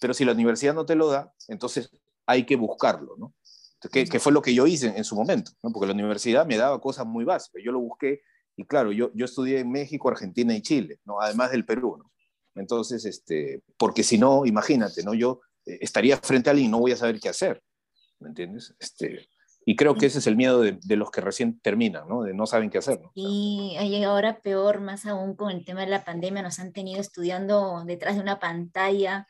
Pero 0.00 0.14
si 0.14 0.24
la 0.24 0.32
universidad 0.32 0.74
no 0.74 0.84
te 0.84 0.96
lo 0.96 1.08
da, 1.08 1.32
entonces 1.48 1.90
hay 2.26 2.44
que 2.44 2.56
buscarlo, 2.56 3.16
¿no? 3.16 3.34
Que, 3.90 4.20
fue 4.20 4.32
lo 4.32 4.42
que 4.42 4.54
yo 4.54 4.66
hice 4.66 4.92
en, 4.96 5.04
su 5.04 5.14
momento, 5.14 5.52
¿no? 5.62 5.70
Porque 5.70 5.86
la 5.86 5.92
universidad 5.92 6.46
me 6.46 6.56
daba 6.56 6.80
cosas 6.80 7.06
muy 7.06 7.24
básicas. 7.24 7.62
Yo 7.64 7.72
lo 7.72 7.80
busqué 7.80 8.22
y 8.56 8.64
claro, 8.64 8.92
yo, 8.92 9.10
yo 9.14 9.24
estudié 9.24 9.60
en 9.60 9.70
México, 9.70 10.08
Argentina 10.08 10.54
y 10.54 10.62
Chile, 10.62 11.00
¿no? 11.04 11.20
Además 11.20 11.50
del 11.50 11.64
Perú, 11.64 11.96
¿no? 11.98 12.10
Entonces, 12.54 13.04
este, 13.04 13.62
porque 13.76 14.02
si 14.02 14.16
no, 14.16 14.46
imagínate, 14.46 15.02
¿no? 15.02 15.14
Yo 15.14 15.40
eh, 15.66 15.78
estaría 15.80 16.16
frente 16.18 16.50
a 16.50 16.52
alguien 16.52 16.68
y 16.68 16.70
no 16.70 16.78
voy 16.78 16.92
a 16.92 16.96
saber 16.96 17.18
qué 17.18 17.28
hacer, 17.28 17.62
¿me 18.20 18.28
entiendes? 18.28 18.74
Este, 18.78 19.28
y 19.66 19.76
creo 19.76 19.94
que 19.94 20.06
ese 20.06 20.18
es 20.18 20.26
el 20.26 20.36
miedo 20.36 20.60
de, 20.60 20.96
los 20.96 21.10
que 21.10 21.20
recién 21.20 21.58
terminan, 21.60 22.06
¿no? 22.08 22.22
De 22.22 22.34
no 22.34 22.46
saben 22.46 22.70
qué 22.70 22.78
hacer. 22.78 23.00
¿no? 23.00 23.10
Y 23.14 23.76
ahora 24.04 24.40
peor, 24.40 24.80
más 24.80 25.06
aún 25.06 25.34
con 25.36 25.50
el 25.50 25.64
tema 25.64 25.80
de 25.80 25.86
la 25.86 26.04
pandemia, 26.04 26.42
nos 26.42 26.58
han 26.58 26.72
tenido 26.72 27.00
estudiando 27.00 27.82
detrás 27.84 28.16
de 28.16 28.20
una 28.20 28.38
pantalla. 28.38 29.26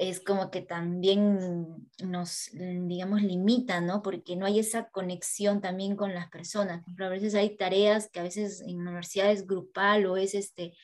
Es 0.00 0.20
como 0.20 0.50
que 0.50 0.62
también 0.62 1.86
nos, 2.02 2.50
digamos, 2.52 3.22
limita, 3.22 3.80
¿no? 3.82 4.00
Porque 4.02 4.34
no 4.34 4.46
hay 4.46 4.58
esa 4.58 4.88
conexión 4.88 5.60
también 5.60 5.94
con 5.94 6.14
las 6.14 6.30
personas. 6.30 6.82
a 6.98 7.08
veces 7.08 7.34
hay 7.34 7.56
tareas 7.56 8.08
que 8.10 8.20
a 8.20 8.22
veces 8.22 8.62
en 8.62 8.80
universidades 8.80 9.46
grupal 9.46 10.06
o 10.06 10.16
es 10.16 10.34
este, 10.34 10.74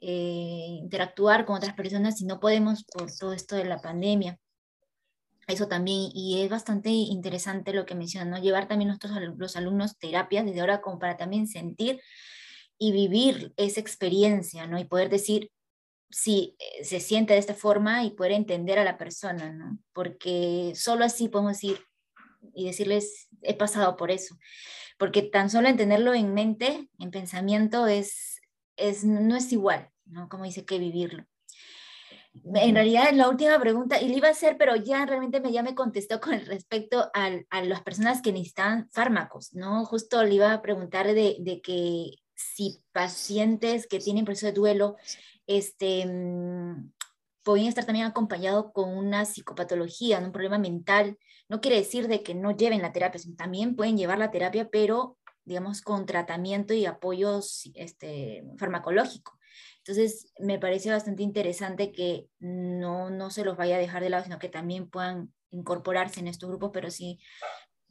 eh, 0.00 0.66
interactuar 0.80 1.46
con 1.46 1.56
otras 1.56 1.74
personas 1.74 2.20
y 2.20 2.26
no 2.26 2.38
podemos 2.38 2.84
por 2.84 3.10
todo 3.16 3.32
esto 3.32 3.56
de 3.56 3.64
la 3.64 3.80
pandemia 3.80 4.38
eso 5.46 5.68
también, 5.68 6.10
y 6.12 6.42
es 6.42 6.50
bastante 6.50 6.90
interesante 6.90 7.72
lo 7.72 7.86
que 7.86 7.94
mencionan, 7.94 8.30
¿no? 8.30 8.38
Llevar 8.38 8.66
también 8.66 8.88
nuestros 8.88 9.12
los 9.36 9.56
alumnos 9.56 9.96
terapias 9.98 10.44
desde 10.44 10.60
ahora 10.60 10.80
como 10.80 10.98
para 10.98 11.16
también 11.16 11.46
sentir 11.46 12.00
y 12.78 12.92
vivir 12.92 13.54
esa 13.56 13.80
experiencia, 13.80 14.66
¿no? 14.66 14.78
Y 14.78 14.84
poder 14.84 15.08
decir 15.08 15.50
si 16.10 16.56
eh, 16.58 16.84
se 16.84 17.00
siente 17.00 17.32
de 17.34 17.38
esta 17.38 17.54
forma 17.54 18.04
y 18.04 18.10
poder 18.10 18.32
entender 18.32 18.78
a 18.78 18.84
la 18.84 18.98
persona, 18.98 19.52
¿no? 19.52 19.78
Porque 19.92 20.72
solo 20.74 21.04
así 21.04 21.28
podemos 21.28 21.52
decir 21.52 21.78
y 22.54 22.66
decirles, 22.66 23.28
he 23.42 23.54
pasado 23.54 23.96
por 23.96 24.10
eso. 24.10 24.36
Porque 24.98 25.22
tan 25.22 25.50
solo 25.50 25.68
entenderlo 25.68 26.14
en 26.14 26.32
mente, 26.32 26.88
en 26.98 27.10
pensamiento, 27.10 27.86
es, 27.86 28.40
es, 28.76 29.04
no 29.04 29.36
es 29.36 29.52
igual, 29.52 29.90
¿no? 30.06 30.28
Como 30.28 30.44
dice 30.44 30.64
que 30.64 30.78
vivirlo. 30.78 31.24
En 32.54 32.74
realidad, 32.74 33.12
la 33.12 33.28
última 33.28 33.58
pregunta, 33.58 34.00
y 34.00 34.08
le 34.08 34.16
iba 34.16 34.28
a 34.28 34.32
hacer, 34.32 34.56
pero 34.58 34.76
ya 34.76 35.06
realmente 35.06 35.40
me, 35.40 35.52
ya 35.52 35.62
me 35.62 35.74
contestó 35.74 36.20
con 36.20 36.38
respecto 36.44 37.10
a, 37.14 37.30
a 37.50 37.62
las 37.62 37.82
personas 37.82 38.20
que 38.20 38.32
necesitan 38.32 38.88
fármacos, 38.90 39.54
¿no? 39.54 39.84
Justo 39.84 40.22
le 40.22 40.34
iba 40.34 40.52
a 40.52 40.62
preguntar 40.62 41.06
de, 41.06 41.36
de, 41.40 41.60
que 41.62 42.16
si 42.36 42.82
pacientes 42.92 43.86
que 43.86 43.98
tienen 43.98 44.24
proceso 44.24 44.46
de 44.46 44.52
duelo 44.52 44.96
este, 45.46 46.06
mm, 46.06 46.92
pueden 47.42 47.66
estar 47.66 47.84
también 47.84 48.06
acompañados 48.06 48.72
con 48.72 48.90
una 48.96 49.24
psicopatología, 49.24 50.18
un 50.18 50.32
problema 50.32 50.58
mental. 50.58 51.18
No 51.48 51.60
quiere 51.60 51.78
decir 51.78 52.08
de 52.08 52.22
que 52.22 52.34
no 52.34 52.50
lleven 52.56 52.82
la 52.82 52.92
terapia, 52.92 53.20
también 53.36 53.76
pueden 53.76 53.96
llevar 53.96 54.18
la 54.18 54.30
terapia, 54.30 54.68
pero 54.68 55.16
digamos 55.44 55.80
con 55.80 56.06
tratamiento 56.06 56.74
y 56.74 56.86
apoyo 56.86 57.40
este, 57.74 58.44
farmacológico. 58.58 59.38
Entonces, 59.78 60.32
me 60.40 60.58
parece 60.58 60.90
bastante 60.90 61.22
interesante 61.22 61.92
que 61.92 62.26
no, 62.40 63.10
no 63.10 63.30
se 63.30 63.44
los 63.44 63.56
vaya 63.56 63.76
a 63.76 63.78
dejar 63.78 64.02
de 64.02 64.10
lado, 64.10 64.24
sino 64.24 64.40
que 64.40 64.48
también 64.48 64.90
puedan 64.90 65.32
incorporarse 65.50 66.18
en 66.18 66.26
estos 66.26 66.48
grupos, 66.48 66.70
pero 66.72 66.90
sí 66.90 67.20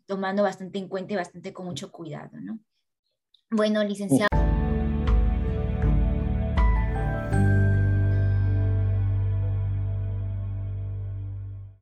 tomando 0.05 0.43
bastante 0.43 0.77
en 0.77 0.89
cuenta 0.89 1.13
y 1.13 1.15
bastante 1.15 1.53
con 1.53 1.65
mucho 1.65 1.91
cuidado, 1.91 2.37
¿no? 2.41 2.59
Bueno, 3.55 3.81
licenciado. 3.85 4.27